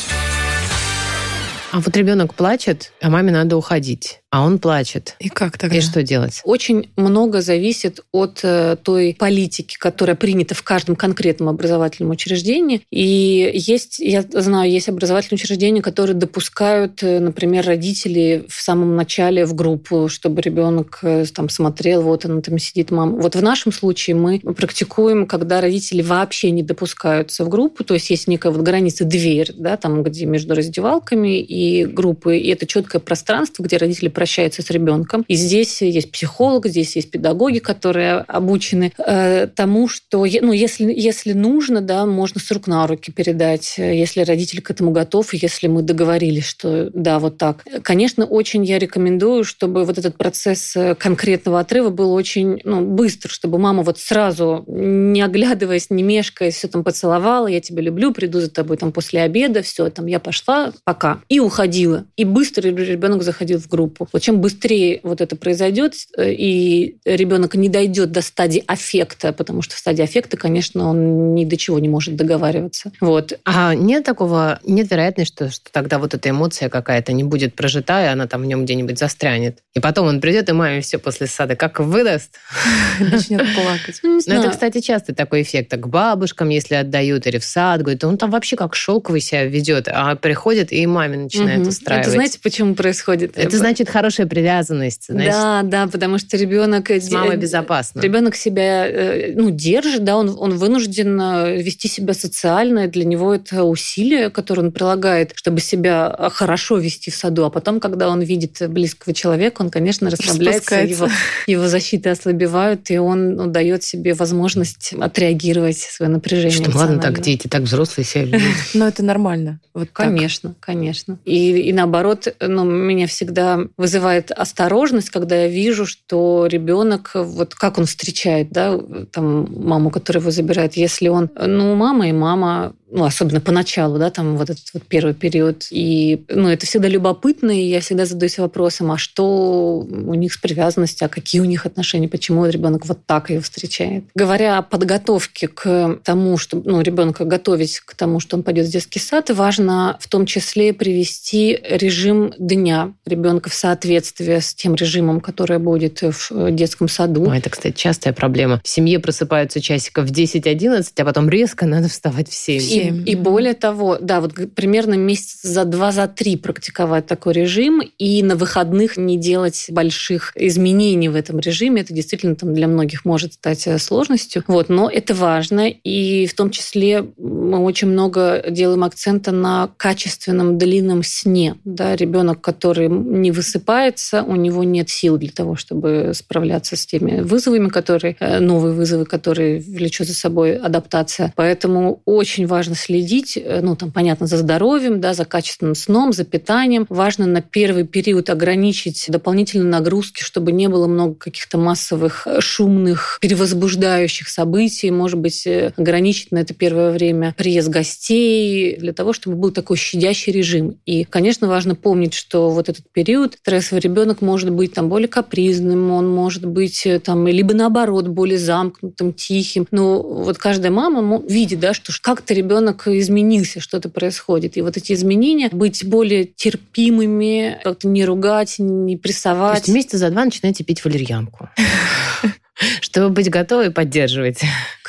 А 1.72 1.80
вот 1.80 1.96
ребенок 1.96 2.34
плачет, 2.34 2.92
а 3.02 3.10
маме 3.10 3.32
надо 3.32 3.56
уходить 3.58 4.21
а 4.32 4.46
он 4.46 4.60
плачет. 4.60 5.18
И 5.20 5.28
как 5.28 5.58
тогда? 5.58 5.78
И 5.78 5.82
что 5.82 6.02
делать? 6.04 6.42
Очень 6.46 6.90
много 6.96 7.42
зависит 7.42 8.00
от 8.14 8.40
э, 8.44 8.78
той 8.82 9.14
политики, 9.20 9.76
которая 9.78 10.16
принята 10.16 10.56
в 10.56 10.64
каждом 10.64 10.96
конкретном 10.96 11.50
образовательном 11.50 12.12
учреждении. 12.12 12.82
И 12.90 13.52
есть, 13.54 14.00
я 14.00 14.24
знаю, 14.32 14.72
есть 14.72 14.88
образовательные 14.88 15.38
учреждения, 15.38 15.82
которые 15.82 16.16
допускают, 16.16 17.04
э, 17.04 17.20
например, 17.20 17.66
родителей 17.66 18.46
в 18.48 18.62
самом 18.62 18.96
начале 18.96 19.46
в 19.46 19.54
группу, 19.54 20.08
чтобы 20.08 20.42
ребенок 20.42 21.00
э, 21.02 21.26
там 21.34 21.50
смотрел, 21.50 22.02
вот 22.02 22.24
она 22.24 22.40
там 22.40 22.58
сидит, 22.58 22.90
мама. 22.90 23.18
Вот 23.18 23.36
в 23.36 23.44
нашем 23.44 23.74
случае 23.74 24.16
мы 24.16 24.40
практикуем, 24.40 25.28
когда 25.28 25.60
родители 25.60 26.02
вообще 26.02 26.52
не 26.52 26.64
допускаются 26.64 27.44
в 27.44 27.50
группу, 27.50 27.84
то 27.84 27.96
есть 27.96 28.10
есть 28.10 28.30
некая 28.30 28.54
вот 28.54 28.62
граница 28.62 29.04
дверь, 29.04 29.52
да, 29.58 29.76
там, 29.76 30.04
где 30.04 30.26
между 30.26 30.56
раздевалками 30.56 31.42
и 31.42 31.86
группой, 31.86 32.40
и 32.40 32.48
это 32.48 32.66
четкое 32.66 33.02
пространство, 33.02 33.64
где 33.64 33.76
родители 33.76 34.08
прощается 34.22 34.62
с 34.62 34.70
ребенком. 34.70 35.26
И 35.28 35.34
здесь 35.34 35.82
есть 35.82 36.12
психолог, 36.12 36.68
здесь 36.68 36.96
есть 36.96 37.10
педагоги, 37.10 37.58
которые 37.58 38.18
обучены 38.28 38.94
э, 39.00 39.48
тому, 39.48 39.88
что, 39.88 40.28
ну, 40.42 40.52
если, 40.52 40.94
если 40.94 41.34
нужно, 41.34 41.82
да, 41.82 42.06
можно 42.06 42.40
с 42.40 42.52
рук 42.52 42.68
на 42.68 42.86
руки 42.86 43.12
передать, 43.12 43.80
если 43.80 44.22
родитель 44.22 44.62
к 44.62 44.70
этому 44.70 44.92
готов, 44.92 45.34
если 45.34 45.66
мы 45.66 45.82
договорились, 45.82 46.46
что 46.46 46.92
да, 46.94 47.18
вот 47.18 47.40
так. 47.40 47.66
Конечно, 47.82 48.26
очень 48.26 48.64
я 48.64 48.78
рекомендую, 48.78 49.44
чтобы 49.44 49.86
вот 49.86 49.98
этот 49.98 50.18
процесс 50.18 50.76
э, 50.76 50.94
конкретного 50.94 51.60
отрыва 51.60 51.90
был 51.90 52.14
очень 52.14 52.62
ну, 52.64 52.82
быстр, 52.82 53.32
чтобы 53.32 53.58
мама 53.58 53.82
вот 53.82 53.98
сразу, 53.98 54.64
не 54.68 55.24
оглядываясь, 55.24 55.90
не 55.90 56.04
мешкаясь, 56.04 56.58
все 56.58 56.68
там 56.68 56.84
поцеловала, 56.84 57.48
я 57.48 57.60
тебя 57.60 57.82
люблю, 57.82 58.14
приду 58.14 58.40
за 58.40 58.52
тобой 58.52 58.78
там 58.78 58.92
после 58.92 59.22
обеда, 59.22 59.64
все, 59.64 59.90
там 59.90 60.06
я 60.06 60.20
пошла, 60.20 60.74
пока. 60.84 61.22
И 61.28 61.40
уходила. 61.40 62.06
И 62.18 62.24
быстро 62.24 62.68
ребенок 62.68 63.24
заходил 63.24 63.60
в 63.60 63.68
группу. 63.68 64.08
Вот 64.14 64.22
чем 64.22 64.42
быстрее 64.42 65.00
вот 65.04 65.22
это 65.22 65.36
произойдет, 65.36 65.94
э, 66.18 66.32
и 66.32 66.98
ребенок 67.06 67.56
не 67.56 67.70
дойдет 67.70 68.12
до 68.12 68.22
стадии 68.22 68.64
аффекта, 68.68 69.34
потому 69.34 69.62
что 69.62 69.76
в 69.76 69.80
стадии 69.80 70.04
аффекта, 70.04 70.38
конечно, 70.38 70.90
он 70.90 71.34
ни 71.36 71.46
до 71.46 71.58
чего 71.58 71.80
не 71.80 71.90
может 71.90 72.16
договариваться. 72.16 72.92
Вот. 73.02 73.40
А 73.46 73.74
нет 73.76 74.04
такого, 74.04 74.60
нет 74.66 74.90
вероятности, 74.92 75.32
что, 75.32 75.50
что 75.50 75.72
тогда 75.72 76.00
вот 76.00 76.14
эта 76.14 76.30
эмоция 76.30 76.70
какая-то 76.70 77.14
не 77.14 77.24
будет 77.24 77.56
прожита, 77.56 78.04
и 78.04 78.08
она 78.08 78.28
там 78.28 78.42
в 78.42 78.46
нем 78.46 78.66
где-нибудь 78.66 78.98
застрянет. 78.98 79.60
И 79.74 79.80
потом 79.80 80.08
он 80.08 80.20
придет 80.22 80.50
и 80.50 80.54
маме 80.54 80.82
все 80.82 80.98
после 80.98 81.28
сада 81.28 81.56
как 81.56 81.80
выдаст. 81.80 82.32
Начнет 83.00 83.44
плакать. 83.56 84.00
Ну, 84.04 84.20
это, 84.20 84.50
кстати, 84.50 84.82
часто 84.82 85.16
такой 85.16 85.44
эффект. 85.44 85.72
К 85.72 85.88
бабушкам, 85.88 86.50
если 86.50 86.76
отдают, 86.76 87.28
или 87.28 87.38
в 87.38 87.46
сад, 87.46 87.82
говорит, 87.82 88.04
он 88.04 88.18
там 88.18 88.30
вообще 88.30 88.56
как 88.56 88.76
шелковый 88.76 89.22
себя 89.22 89.46
ведет, 89.46 89.88
а 89.88 90.16
приходит 90.16 90.72
и 90.72 90.86
маме 90.86 91.18
начинает 91.18 91.66
устраивать. 91.66 92.08
Это 92.08 92.12
знаете, 92.12 92.40
почему 92.42 92.76
происходит? 92.76 93.38
Это 93.38 93.58
значит 93.58 93.90
хорошая 94.02 94.26
привязанность. 94.26 95.06
Значит, 95.10 95.32
да, 95.32 95.62
да, 95.64 95.88
потому 95.88 96.18
что 96.18 96.36
ребенок... 96.36 96.90
С 96.90 97.12
мамой 97.12 97.38
безопасно. 97.38 98.02
Ребенок 98.02 98.36
себя 98.36 98.88
э, 98.88 99.34
ну, 99.36 99.52
держит, 99.52 100.04
да, 100.04 100.18
он, 100.18 100.36
он 100.40 100.58
вынужден 100.58 101.22
э, 101.22 101.62
вести 101.62 101.88
себя 101.88 102.16
социально, 102.16 102.88
для 102.88 103.06
него 103.06 103.36
это 103.36 103.64
усилие, 103.64 104.32
которое 104.32 104.64
он 104.64 104.72
прилагает, 104.72 105.34
чтобы 105.36 105.62
себя 105.62 106.16
э, 106.18 106.30
хорошо 106.32 106.78
вести 106.78 107.12
в 107.12 107.16
саду, 107.16 107.46
а 107.46 107.52
потом, 107.52 107.80
когда 107.80 108.10
он 108.10 108.22
видит 108.22 108.58
близкого 108.70 109.14
человека, 109.14 109.62
он, 109.62 109.70
конечно, 109.70 110.10
расслабляется, 110.10 110.78
его, 110.78 111.08
его 111.46 111.68
защиты 111.68 112.10
ослабевают, 112.10 112.90
и 112.90 112.98
он 112.98 113.36
ну, 113.36 113.48
дает 113.48 113.84
себе 113.84 114.16
возможность 114.16 114.94
отреагировать 115.00 115.78
свое 115.78 116.12
напряжение. 116.12 116.58
Что, 116.58 116.76
ладно, 116.76 117.00
так 117.00 117.22
дети, 117.22 117.48
так 117.48 117.62
взрослые 117.62 118.06
себя 118.06 118.24
ведут. 118.24 118.42
Но 118.74 118.88
это 118.88 119.04
нормально. 119.04 119.60
Вот 119.76 119.90
конечно, 119.94 120.56
конечно. 120.60 121.20
И, 121.24 121.52
и 121.70 121.72
наоборот, 121.72 122.28
ну, 122.40 122.66
меня 122.66 123.06
всегда 123.06 123.60
вызывает 123.78 123.91
осторожность, 124.00 125.10
когда 125.10 125.36
я 125.36 125.48
вижу, 125.48 125.86
что 125.86 126.48
ребенок, 126.48 127.12
вот 127.14 127.56
как 127.56 127.78
он 127.78 127.86
встречает, 127.86 128.52
да, 128.52 128.80
там 129.12 129.48
маму, 129.66 129.90
которая 129.90 130.22
его 130.22 130.32
забирает, 130.32 130.74
если 130.74 131.08
он, 131.08 131.30
ну, 131.36 131.76
мама 131.76 132.08
и 132.08 132.12
мама 132.12 132.74
ну, 132.92 133.06
особенно 133.06 133.40
поначалу, 133.40 133.98
да, 133.98 134.10
там 134.10 134.38
вот 134.38 134.50
этот 134.50 134.66
вот 134.74 134.84
первый 134.84 135.14
период. 135.14 135.68
И, 135.72 136.24
ну, 136.30 136.50
это 136.50 136.66
всегда 136.66 136.88
любопытно, 136.88 137.52
и 137.52 137.64
я 137.64 137.80
всегда 137.80 138.06
задаюсь 138.06 138.38
вопросом, 138.38 138.92
а 138.92 138.98
что 138.98 139.80
у 139.80 140.14
них 140.14 140.34
с 140.34 140.38
привязанностью, 140.38 141.06
а 141.06 141.10
какие 141.10 141.42
у 141.42 141.46
них 141.46 141.66
отношения, 141.66 142.10
почему 142.10 142.46
ребенок 142.46 142.86
вот 142.86 143.00
так 143.06 143.30
ее 143.30 143.40
встречает. 143.40 144.04
Говоря 144.14 144.58
о 144.58 144.62
подготовке 144.62 145.48
к 145.48 146.00
тому, 146.04 146.38
чтобы, 146.38 146.70
ну, 146.70 146.82
ребенка 146.82 147.24
готовить 147.24 147.80
к 147.80 147.96
тому, 147.96 148.20
что 148.20 148.36
он 148.36 148.44
пойдет 148.44 148.68
в 148.68 148.72
детский 148.72 149.00
сад, 149.00 149.30
важно 149.30 149.98
в 150.00 150.08
том 150.08 150.26
числе 150.26 150.74
привести 150.74 151.60
режим 151.70 152.34
дня 152.38 152.94
ребенка 153.06 153.50
в 153.50 153.54
соответствие 153.54 154.42
с 154.42 154.54
тем 154.54 154.76
режимом, 154.76 155.22
который 155.22 155.60
будет 155.60 156.02
в 156.02 156.52
детском 156.52 156.90
саду. 156.90 157.24
Ну, 157.24 157.34
это, 157.34 157.50
кстати, 157.50 157.76
частая 157.76 158.14
проблема. 158.14 158.60
В 158.64 158.68
семье 158.68 159.00
просыпаются 159.00 159.62
часиков 159.62 160.08
в 160.08 160.12
10-11, 160.12 160.92
а 160.98 161.06
потом 161.06 161.30
резко 161.30 161.66
надо 161.66 161.88
вставать 161.88 162.30
в 162.30 162.34
7. 162.34 162.81
7. 162.84 163.04
И, 163.08 163.12
и 163.12 163.16
более 163.16 163.54
того, 163.54 163.98
да, 164.00 164.22
вот 164.22 164.34
примерно 164.56 164.96
месяц 164.96 165.42
за 165.44 165.66
два, 165.66 165.92
за 165.92 166.08
три 166.08 166.36
практиковать 166.36 167.06
такой 167.06 167.34
режим 167.34 167.82
и 167.98 168.24
на 168.24 168.36
выходных 168.36 168.98
не 168.98 169.18
делать 169.18 169.68
больших 169.70 170.34
изменений 170.36 171.10
в 171.10 171.16
этом 171.16 171.40
режиме. 171.40 171.82
Это 171.82 171.94
действительно 171.94 172.36
там 172.36 172.54
для 172.54 172.68
многих 172.68 173.06
может 173.06 173.34
стать 173.34 173.68
э, 173.68 173.78
сложностью. 173.78 174.44
Вот, 174.48 174.70
но 174.70 174.90
это 174.90 175.14
важно. 175.14 175.70
И 175.70 176.26
в 176.28 176.34
том 176.34 176.50
числе 176.50 177.06
мы 177.18 177.60
очень 177.60 177.88
много 177.88 178.44
делаем 178.50 178.84
акцента 178.84 179.32
на 179.32 179.70
качественном 179.78 180.58
длинном 180.58 181.04
сне. 181.04 181.56
Да, 181.64 181.96
ребенок, 181.96 182.42
который 182.42 182.90
не 182.90 183.32
высыпается, 183.32 184.24
у 184.24 184.36
него 184.36 184.64
нет 184.64 184.90
сил 184.90 185.18
для 185.18 185.32
того, 185.32 185.56
чтобы 185.56 186.12
справляться 186.14 186.76
с 186.76 186.86
теми 186.86 187.22
вызовами, 187.22 187.70
которые, 187.70 188.16
э, 188.20 188.40
новые 188.40 188.74
вызовы, 188.74 189.06
которые 189.06 189.60
влечет 189.60 190.08
за 190.08 190.14
собой 190.14 190.56
адаптация. 190.56 191.34
Поэтому 191.36 192.02
очень 192.06 192.48
важно 192.48 192.71
важно 192.72 192.76
следить, 192.76 193.38
э, 193.38 193.62
ну, 193.62 193.76
там, 193.76 193.92
понятно, 193.92 194.28
за 194.28 194.38
здоровьем, 194.38 195.02
да, 195.02 195.14
за 195.14 195.26
качественным 195.26 195.76
сном, 195.76 196.14
за 196.14 196.24
питанием. 196.24 196.86
Важно 196.90 197.26
на 197.26 197.42
первый 197.42 197.86
период 197.86 198.30
ограничить 198.30 199.06
дополнительные 199.10 199.68
нагрузки, 199.68 200.24
чтобы 200.24 200.52
не 200.52 200.68
было 200.70 200.88
много 200.88 201.16
каких-то 201.16 201.58
массовых, 201.58 202.28
э, 202.28 202.42
шумных, 202.42 203.18
перевозбуждающих 203.22 204.28
событий. 204.28 204.92
Может 204.92 205.20
быть, 205.20 205.46
э, 205.48 205.74
ограничить 205.78 206.32
на 206.32 206.40
это 206.40 206.54
первое 206.54 206.92
время 206.92 207.34
приезд 207.38 207.70
гостей, 207.70 208.78
для 208.78 208.94
того, 208.94 209.14
чтобы 209.14 209.36
был 209.36 209.52
такой 209.52 209.78
щадящий 209.78 210.32
режим. 210.32 210.76
И, 210.86 211.04
конечно, 211.04 211.48
важно 211.48 211.76
помнить, 211.76 212.14
что 212.14 212.50
вот 212.50 212.70
этот 212.70 212.86
период 212.94 213.36
стрессовый 213.42 213.82
ребенок 213.82 214.22
может 214.22 214.50
быть 214.50 214.74
там 214.74 214.90
более 214.90 215.08
капризным, 215.08 215.92
он 215.92 216.10
может 216.10 216.46
быть 216.46 216.88
там 217.04 217.28
либо 217.28 217.54
наоборот 217.54 218.08
более 218.08 218.38
замкнутым, 218.38 219.14
тихим. 219.14 219.68
Но 219.72 220.02
вот 220.02 220.38
каждая 220.38 220.72
мама 220.72 221.22
видит, 221.28 221.60
да, 221.60 221.74
что 221.74 221.92
как-то 222.02 222.34
ребенок 222.34 222.61
ребенок 222.62 222.88
изменился, 222.88 223.60
что-то 223.60 223.90
происходит. 223.90 224.58
И 224.58 224.62
вот 224.62 224.78
эти 224.78 224.94
изменения, 224.94 225.50
быть 225.52 225.86
более 225.86 226.26
терпимыми, 226.26 227.60
как-то 227.64 227.88
не 227.88 228.06
ругать, 228.06 228.56
не 228.60 228.98
прессовать. 228.98 229.64
То 229.64 229.72
есть 229.72 229.76
месяца 229.76 229.98
за 229.98 230.10
два 230.10 230.26
начинаете 230.26 230.64
пить 230.64 230.84
валерьянку 230.86 231.50
чтобы 232.82 233.10
быть 233.10 233.30
готовой 233.30 233.72
поддерживать. 233.72 234.42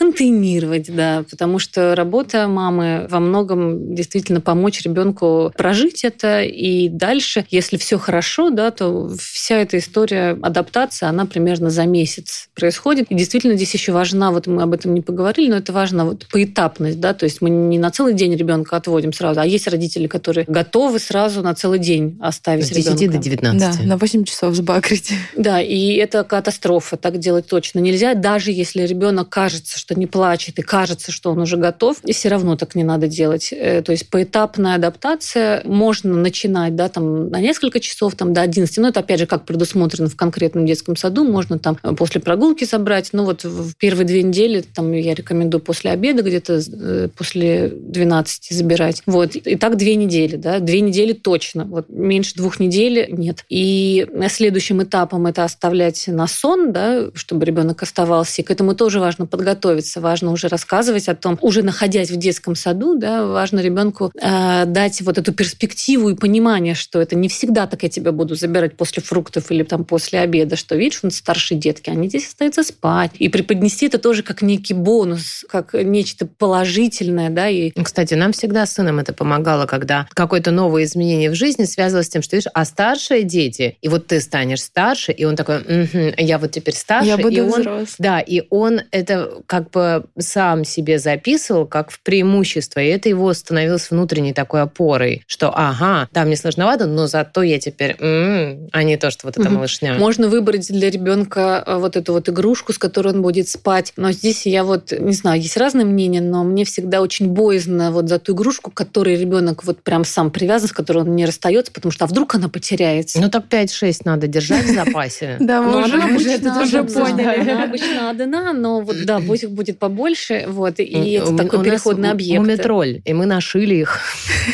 Контейнировать, 0.02 0.94
да, 0.94 1.24
потому 1.30 1.58
что 1.58 1.94
работа 1.94 2.48
мамы 2.48 3.06
во 3.08 3.20
многом 3.20 3.94
действительно 3.94 4.40
помочь 4.40 4.82
ребенку 4.82 5.52
прожить 5.56 6.04
это, 6.04 6.42
и 6.42 6.88
дальше, 6.88 7.44
если 7.50 7.76
все 7.76 7.98
хорошо, 7.98 8.50
да, 8.50 8.70
то 8.72 9.10
вся 9.18 9.58
эта 9.58 9.78
история 9.78 10.36
адаптации, 10.42 11.06
она 11.06 11.24
примерно 11.24 11.70
за 11.70 11.86
месяц 11.86 12.48
происходит. 12.54 13.06
И 13.10 13.14
действительно 13.14 13.54
здесь 13.54 13.72
еще 13.74 13.92
важна, 13.92 14.32
вот 14.32 14.46
мы 14.48 14.62
об 14.62 14.72
этом 14.72 14.92
не 14.92 15.00
поговорили, 15.00 15.50
но 15.50 15.56
это 15.58 15.72
важно 15.72 16.04
вот 16.04 16.26
поэтапность, 16.32 16.98
да, 16.98 17.14
то 17.14 17.24
есть 17.24 17.40
мы 17.40 17.50
не 17.50 17.78
на 17.78 17.90
целый 17.90 18.14
день 18.14 18.34
ребенка 18.34 18.76
отводим 18.76 19.12
сразу, 19.12 19.40
а 19.40 19.46
есть 19.46 19.68
родители, 19.68 20.08
которые 20.08 20.46
готовы 20.48 20.98
сразу 20.98 21.42
на 21.42 21.54
целый 21.54 21.78
день 21.78 22.18
оставить 22.20 22.66
С 22.66 22.70
10 22.70 23.00
ребенка. 23.02 23.18
до 23.18 23.22
19. 23.22 23.78
Да, 23.78 23.86
на 23.86 23.96
8 23.96 24.24
часов 24.24 24.54
сбагрить. 24.54 25.12
Да, 25.36 25.60
и 25.60 25.94
это 25.94 26.24
катастрофа, 26.24 26.96
так 26.96 27.18
делать 27.18 27.46
точно 27.46 27.78
нельзя. 27.78 28.14
Даже 28.14 28.50
если 28.50 28.82
ребенок 28.82 29.28
кажется, 29.28 29.78
что 29.78 29.91
не 29.94 30.07
плачет, 30.07 30.59
и 30.59 30.62
кажется, 30.62 31.12
что 31.12 31.31
он 31.31 31.40
уже 31.40 31.57
готов, 31.57 31.98
и 32.05 32.12
все 32.12 32.28
равно 32.28 32.57
так 32.57 32.74
не 32.74 32.85
надо 32.85 33.09
делать. 33.09 33.52
Э, 33.52 33.83
то 33.83 33.92
есть 33.92 34.09
поэтапная 34.11 34.74
адаптация 34.74 35.62
можно 35.64 36.14
начинать 36.14 36.76
да, 36.76 36.88
там, 36.88 37.31
на 37.31 37.40
несколько 37.40 37.81
часов, 37.81 38.14
там, 38.14 38.33
до 38.33 38.42
11. 38.42 38.76
Но 38.78 38.88
это, 38.88 39.00
опять 39.00 39.20
же, 39.20 39.26
как 39.26 39.44
предусмотрено 39.44 40.09
в 40.09 40.16
конкретном 40.16 40.66
детском 40.66 40.96
саду. 40.96 41.24
Можно 41.24 41.59
там 41.59 41.76
после 41.96 42.20
прогулки 42.20 42.64
собрать. 42.64 43.11
Ну 43.12 43.24
вот 43.24 43.44
в 43.44 43.74
первые 43.76 44.07
две 44.07 44.22
недели 44.22 44.62
там, 44.62 44.92
я 44.92 45.14
рекомендую 45.14 45.61
после 45.61 45.90
обеда 45.90 46.22
где-то 46.22 46.61
э, 46.61 47.09
после 47.16 47.68
12 47.68 48.48
забирать. 48.50 49.02
Вот. 49.07 49.35
И 49.35 49.57
так 49.57 49.76
две 49.76 49.94
недели. 49.96 50.37
Да? 50.37 50.59
Две 50.61 50.81
недели 50.81 51.12
точно. 51.12 51.64
Вот 51.64 51.88
меньше 51.88 52.35
двух 52.37 52.61
недель 52.61 53.07
нет. 53.11 53.44
И 53.48 54.07
следующим 54.28 54.83
этапом 54.83 55.26
это 55.26 55.44
оставлять 55.44 56.05
на 56.09 56.26
сон, 56.26 56.72
да, 56.72 57.09
чтобы 57.14 57.44
ребенок 57.44 57.83
оставался. 57.83 58.42
И 58.42 58.44
к 58.44 58.50
этому 58.50 58.74
тоже 58.74 59.00
важно 59.00 59.26
подготовиться. 59.26 59.82
Важно 59.97 60.33
уже 60.33 60.49
рассказывать 60.49 61.09
о 61.09 61.14
том, 61.14 61.38
уже 61.40 61.62
находясь 61.62 62.11
в 62.11 62.16
детском 62.16 62.55
саду, 62.55 62.97
да, 62.97 63.27
важно 63.27 63.61
ребенку 63.61 64.12
э, 64.21 64.64
дать 64.66 65.01
вот 65.03 65.18
эту 65.18 65.33
перспективу 65.33 66.11
и 66.11 66.14
понимание, 66.14 66.75
что 66.75 67.01
это 67.01 67.16
не 67.16 67.29
всегда 67.29 67.66
так 67.66 67.83
я 67.83 67.88
тебя 67.88 68.12
буду 68.12 68.35
забирать 68.35 68.77
после 68.77 69.03
фруктов 69.03 69.51
или 69.51 69.62
там 69.62 69.85
после 69.85 70.21
обеда, 70.21 70.57
что 70.57 70.77
видишь, 70.77 71.01
он 71.03 71.11
старшие 71.11 71.59
детки, 71.59 71.90
они 71.90 72.09
здесь 72.09 72.29
остаются 72.29 72.62
спать. 72.62 73.12
И 73.18 73.29
преподнести 73.29 73.87
это 73.87 73.99
тоже 73.99 74.23
как 74.23 74.42
некий 74.42 74.75
бонус, 74.75 75.45
как 75.49 75.75
нечто 75.75 76.27
положительное, 76.27 77.31
да. 77.31 77.49
И... 77.49 77.71
Кстати, 77.71 78.14
нам 78.14 78.33
всегда 78.33 78.66
с 78.66 78.75
сыном 78.75 78.99
это 78.99 79.12
помогало, 79.12 79.66
когда 79.66 80.07
какое-то 80.12 80.51
новое 80.51 80.85
изменение 80.85 81.31
в 81.31 81.35
жизни 81.35 81.64
связывалось 81.64 82.07
с 82.07 82.11
тем, 82.11 82.23
что, 82.23 82.37
видишь, 82.37 82.51
а 82.53 82.64
старшие 82.64 83.23
дети, 83.23 83.77
и 83.81 83.88
вот 83.88 84.07
ты 84.07 84.21
станешь 84.21 84.62
старше, 84.62 85.12
и 85.12 85.25
он 85.25 85.37
такой, 85.37 85.59
угу, 85.61 86.14
я 86.18 86.38
вот 86.38 86.51
теперь 86.51 86.75
старше. 86.75 87.09
Я 87.09 87.16
буду 87.16 87.37
и 87.37 87.40
он. 87.40 87.87
Да, 87.99 88.21
и 88.21 88.42
он 88.51 88.83
это 88.90 89.42
как 89.47 89.62
бы 89.70 90.05
сам 90.18 90.64
себе 90.64 90.98
записывал 90.98 91.66
как 91.66 91.90
в 91.90 92.01
преимущество, 92.01 92.81
и 92.81 92.88
это 92.88 93.09
его 93.09 93.33
становилось 93.33 93.90
внутренней 93.90 94.33
такой 94.33 94.62
опорой, 94.62 95.22
что 95.27 95.53
ага, 95.55 96.09
да, 96.12 96.25
мне 96.25 96.37
сложновато, 96.37 96.87
но 96.87 97.07
зато 97.07 97.42
я 97.42 97.59
теперь, 97.59 97.96
м-м, 97.98 98.68
а 98.72 98.83
не 98.83 98.96
то, 98.96 99.11
что 99.11 99.27
вот 99.27 99.38
эта 99.38 99.48
малышня. 99.51 99.94
Можно 99.94 100.29
выбрать 100.29 100.68
для 100.68 100.90
ребенка 100.90 101.62
э, 101.66 101.77
вот 101.77 101.96
эту 101.96 102.12
вот 102.12 102.29
игрушку, 102.29 102.72
с 102.72 102.79
которой 102.79 103.12
он 103.14 103.22
будет 103.22 103.48
спать. 103.48 103.92
Но 103.96 104.12
здесь 104.12 104.46
я 104.46 104.64
вот, 104.64 104.92
не 104.98 105.12
знаю, 105.12 105.40
есть 105.40 105.57
разные 105.57 105.85
мнения, 105.85 106.20
но 106.20 106.44
мне 106.44 106.64
всегда 106.64 107.01
очень 107.01 107.29
боязно 107.29 107.92
вот 107.92 108.09
за 108.09 108.18
ту 108.18 108.35
игрушку, 108.35 108.70
к 108.70 108.75
которой 108.75 109.16
ребенок 109.16 109.64
вот 109.64 109.83
прям 109.83 110.05
сам 110.05 110.31
привязан, 110.31 110.68
с 110.68 110.72
которой 110.72 110.98
он 110.98 111.14
не 111.14 111.27
расстается, 111.27 111.72
потому 111.72 111.92
что 111.92 112.05
а 112.05 112.09
вдруг 112.09 112.35
она 112.35 112.48
потеряется. 112.48 113.20
Ну 113.20 113.29
так 113.29 113.44
5-6 113.48 114.03
надо 114.05 114.27
держать 114.27 114.64
в 114.64 114.75
запасе. 114.75 115.37
Да, 115.40 115.62
мы 115.62 115.72
Ну, 115.72 115.79
уже, 115.81 115.96
мы 115.96 116.16
уже 116.16 116.31
это 116.31 116.61
уже 116.61 116.79
одна, 116.81 117.01
поняли. 117.05 117.51
Обычно 117.51 118.11
одна, 118.11 118.53
но 118.53 118.81
вот 118.81 118.96
да, 119.05 119.20
пусть 119.27 119.44
их 119.44 119.51
будет 119.52 119.78
побольше, 119.78 120.44
вот, 120.48 120.74
и 120.78 121.20
У- 121.20 121.22
это 121.22 121.32
у 121.32 121.36
такой 121.36 121.58
нас 121.58 121.66
переходный 121.68 122.08
у- 122.08 122.12
объект. 122.12 122.40
У 122.42 122.44
метроль, 122.46 123.02
и 123.04 123.12
мы 123.12 123.26
нашили 123.26 123.76
их. 123.76 124.00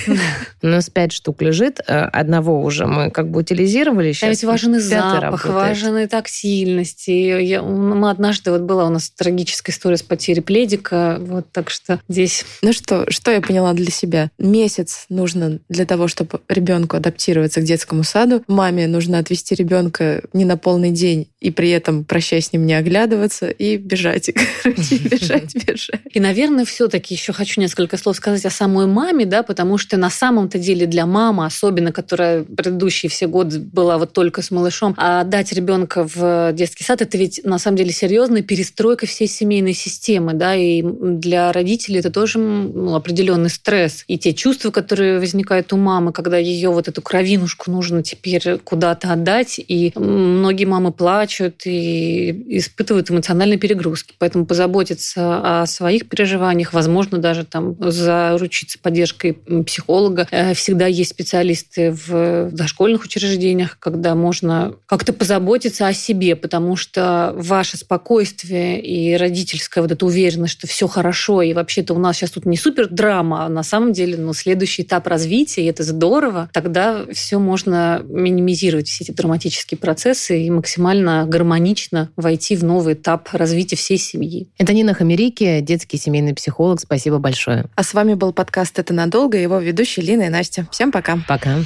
У 0.62 0.66
нас 0.66 0.90
пять 0.90 1.12
штук 1.12 1.40
лежит, 1.40 1.80
э, 1.86 1.92
одного 1.96 2.62
уже 2.62 2.86
мы 2.86 3.10
как 3.12 3.30
бы 3.30 3.40
утилизировали. 3.40 4.10
А 4.10 4.12
Сейчас 4.12 4.30
ведь 4.30 4.44
важен 4.44 4.74
и 4.74 4.78
запах, 4.80 5.46
важен 5.46 5.96
и 5.98 6.06
тактильность. 6.06 7.06
Мы 7.08 8.10
однажды, 8.10 8.50
вот 8.50 8.62
была 8.62 8.86
у 8.86 8.90
нас 8.90 9.08
трагическая 9.10 9.72
история 9.72 9.96
с 9.96 10.02
потерей 10.02 10.42
пледика, 10.42 11.18
вот, 11.20 11.46
так 11.52 11.70
что 11.70 12.00
здесь 12.08 12.44
Ну 12.62 12.72
что, 12.72 13.08
что 13.10 13.30
я 13.30 13.40
поняла 13.40 13.72
для 13.72 13.90
себя? 13.90 14.30
Месяц 14.38 15.06
нужно 15.08 15.60
для 15.68 15.84
того, 15.86 16.08
чтобы 16.08 16.40
ребенку 16.48 16.96
адаптироваться 16.96 17.60
к 17.60 17.64
детскому 17.64 18.02
саду. 18.02 18.42
Маме 18.48 18.88
нужно 18.88 19.18
отвести 19.18 19.54
ребенка 19.54 20.22
не 20.32 20.44
на 20.44 20.56
полный 20.56 20.90
день 20.90 21.28
и 21.40 21.50
при 21.52 21.70
этом, 21.70 22.04
прощаясь 22.04 22.46
с 22.46 22.52
ним, 22.52 22.66
не 22.66 22.74
оглядываться 22.74 23.48
и 23.48 23.76
бежать. 23.76 24.30
Короче, 24.62 24.87
бежать, 25.10 25.54
бежать. 25.54 26.00
И, 26.12 26.20
наверное, 26.20 26.64
все-таки 26.64 27.14
еще 27.14 27.32
хочу 27.32 27.60
несколько 27.60 27.96
слов 27.96 28.16
сказать 28.16 28.44
о 28.46 28.50
самой 28.50 28.86
маме, 28.86 29.26
да, 29.26 29.42
потому 29.42 29.78
что 29.78 29.96
на 29.96 30.10
самом-то 30.10 30.58
деле 30.58 30.86
для 30.86 31.06
мамы, 31.06 31.46
особенно 31.46 31.92
которая 31.92 32.44
предыдущие 32.44 33.10
все 33.10 33.26
годы 33.26 33.58
была 33.58 33.98
вот 33.98 34.12
только 34.12 34.42
с 34.42 34.50
малышом, 34.50 34.94
а 34.96 35.24
дать 35.24 35.52
ребенка 35.52 36.06
в 36.06 36.52
детский 36.52 36.84
сад, 36.84 37.02
это 37.02 37.16
ведь 37.18 37.40
на 37.44 37.58
самом 37.58 37.76
деле 37.76 37.92
серьезная 37.92 38.42
перестройка 38.42 39.06
всей 39.06 39.28
семейной 39.28 39.74
системы, 39.74 40.34
да, 40.34 40.54
и 40.54 40.82
для 40.82 41.52
родителей 41.52 42.00
это 42.00 42.10
тоже 42.10 42.38
ну, 42.38 42.94
определенный 42.94 43.50
стресс. 43.50 44.04
И 44.08 44.18
те 44.18 44.32
чувства, 44.34 44.70
которые 44.70 45.18
возникают 45.18 45.72
у 45.72 45.76
мамы, 45.76 46.12
когда 46.12 46.38
ее 46.38 46.70
вот 46.70 46.88
эту 46.88 47.02
кровинушку 47.02 47.70
нужно 47.70 48.02
теперь 48.02 48.58
куда-то 48.64 49.12
отдать, 49.12 49.58
и 49.58 49.92
многие 49.94 50.64
мамы 50.64 50.92
плачут 50.92 51.62
и 51.64 52.58
испытывают 52.58 53.10
эмоциональные 53.10 53.58
перегрузки. 53.58 54.14
Поэтому 54.18 54.46
позаботиться 54.46 54.77
о 55.16 55.66
своих 55.66 56.08
переживаниях, 56.08 56.72
возможно, 56.72 57.18
даже 57.18 57.44
там 57.44 57.76
заручиться 57.78 58.78
поддержкой 58.78 59.34
психолога. 59.66 60.26
Э, 60.30 60.54
Всегда 60.54 60.86
есть 60.86 61.10
специалисты 61.10 61.92
в 61.92 62.50
дошкольных 62.50 63.04
учреждениях, 63.04 63.78
когда 63.78 64.14
можно 64.14 64.74
как-то 64.86 65.12
позаботиться 65.12 65.86
о 65.86 65.92
себе, 65.92 66.36
потому 66.36 66.76
что 66.76 67.32
ваше 67.36 67.76
спокойствие 67.76 68.80
и 68.80 69.16
родительская 69.16 69.82
вот 69.82 69.92
эта 69.92 70.04
уверенность, 70.04 70.54
что 70.54 70.66
все 70.66 70.86
хорошо, 70.86 71.42
и 71.42 71.52
вообще-то 71.52 71.94
у 71.94 71.98
нас 71.98 72.16
сейчас 72.16 72.30
тут 72.32 72.46
не 72.46 72.56
супер 72.56 72.88
драма, 72.88 73.46
а 73.46 73.48
на 73.48 73.62
самом 73.62 73.92
деле 73.92 74.16
ну, 74.16 74.32
следующий 74.32 74.82
этап 74.82 75.06
развития, 75.06 75.62
и 75.62 75.66
это 75.66 75.82
здорово, 75.82 76.50
тогда 76.52 77.04
все 77.12 77.38
можно 77.38 78.02
минимизировать, 78.04 78.88
все 78.88 79.04
эти 79.04 79.12
драматические 79.12 79.78
процессы 79.78 80.42
и 80.42 80.50
максимально 80.50 81.26
гармонично 81.26 82.10
войти 82.16 82.56
в 82.56 82.64
новый 82.64 82.94
этап 82.94 83.28
развития 83.32 83.76
всей 83.76 83.98
семьи. 83.98 84.48
Это 84.58 84.67
Нина 84.72 84.94
Хамерики, 84.94 85.60
детский 85.60 85.98
семейный 85.98 86.34
психолог. 86.34 86.80
Спасибо 86.80 87.18
большое. 87.18 87.66
А 87.74 87.82
с 87.82 87.94
вами 87.94 88.14
был 88.14 88.32
подкаст 88.32 88.78
«Это 88.78 88.92
надолго» 88.94 89.38
и 89.38 89.42
его 89.42 89.58
ведущие 89.58 90.04
Лина 90.06 90.22
и 90.22 90.28
Настя. 90.28 90.66
Всем 90.70 90.92
пока. 90.92 91.18
Пока. 91.26 91.56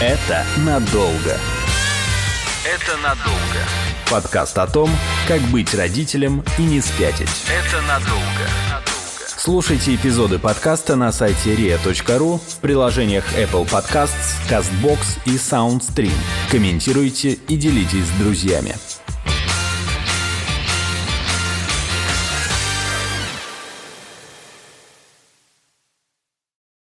Это 0.00 0.44
надолго. 0.64 1.36
Это 2.64 2.96
надолго. 3.02 3.60
Подкаст 4.10 4.58
о 4.58 4.66
том, 4.66 4.90
как 5.28 5.40
быть 5.52 5.74
родителем 5.74 6.42
и 6.58 6.62
не 6.62 6.80
спятить. 6.80 7.28
Это 7.48 7.80
надолго. 7.82 8.84
Слушайте 9.42 9.94
эпизоды 9.94 10.38
подкаста 10.38 10.96
на 10.96 11.12
сайте 11.12 11.54
ria.ru 11.54 12.38
в 12.38 12.56
приложениях 12.58 13.24
Apple 13.38 13.66
Podcasts, 13.66 14.36
CastBox 14.50 14.98
и 15.24 15.36
SoundStream. 15.36 16.12
Комментируйте 16.50 17.38
и 17.48 17.56
делитесь 17.56 18.04
с 18.04 18.20
друзьями. 18.20 18.74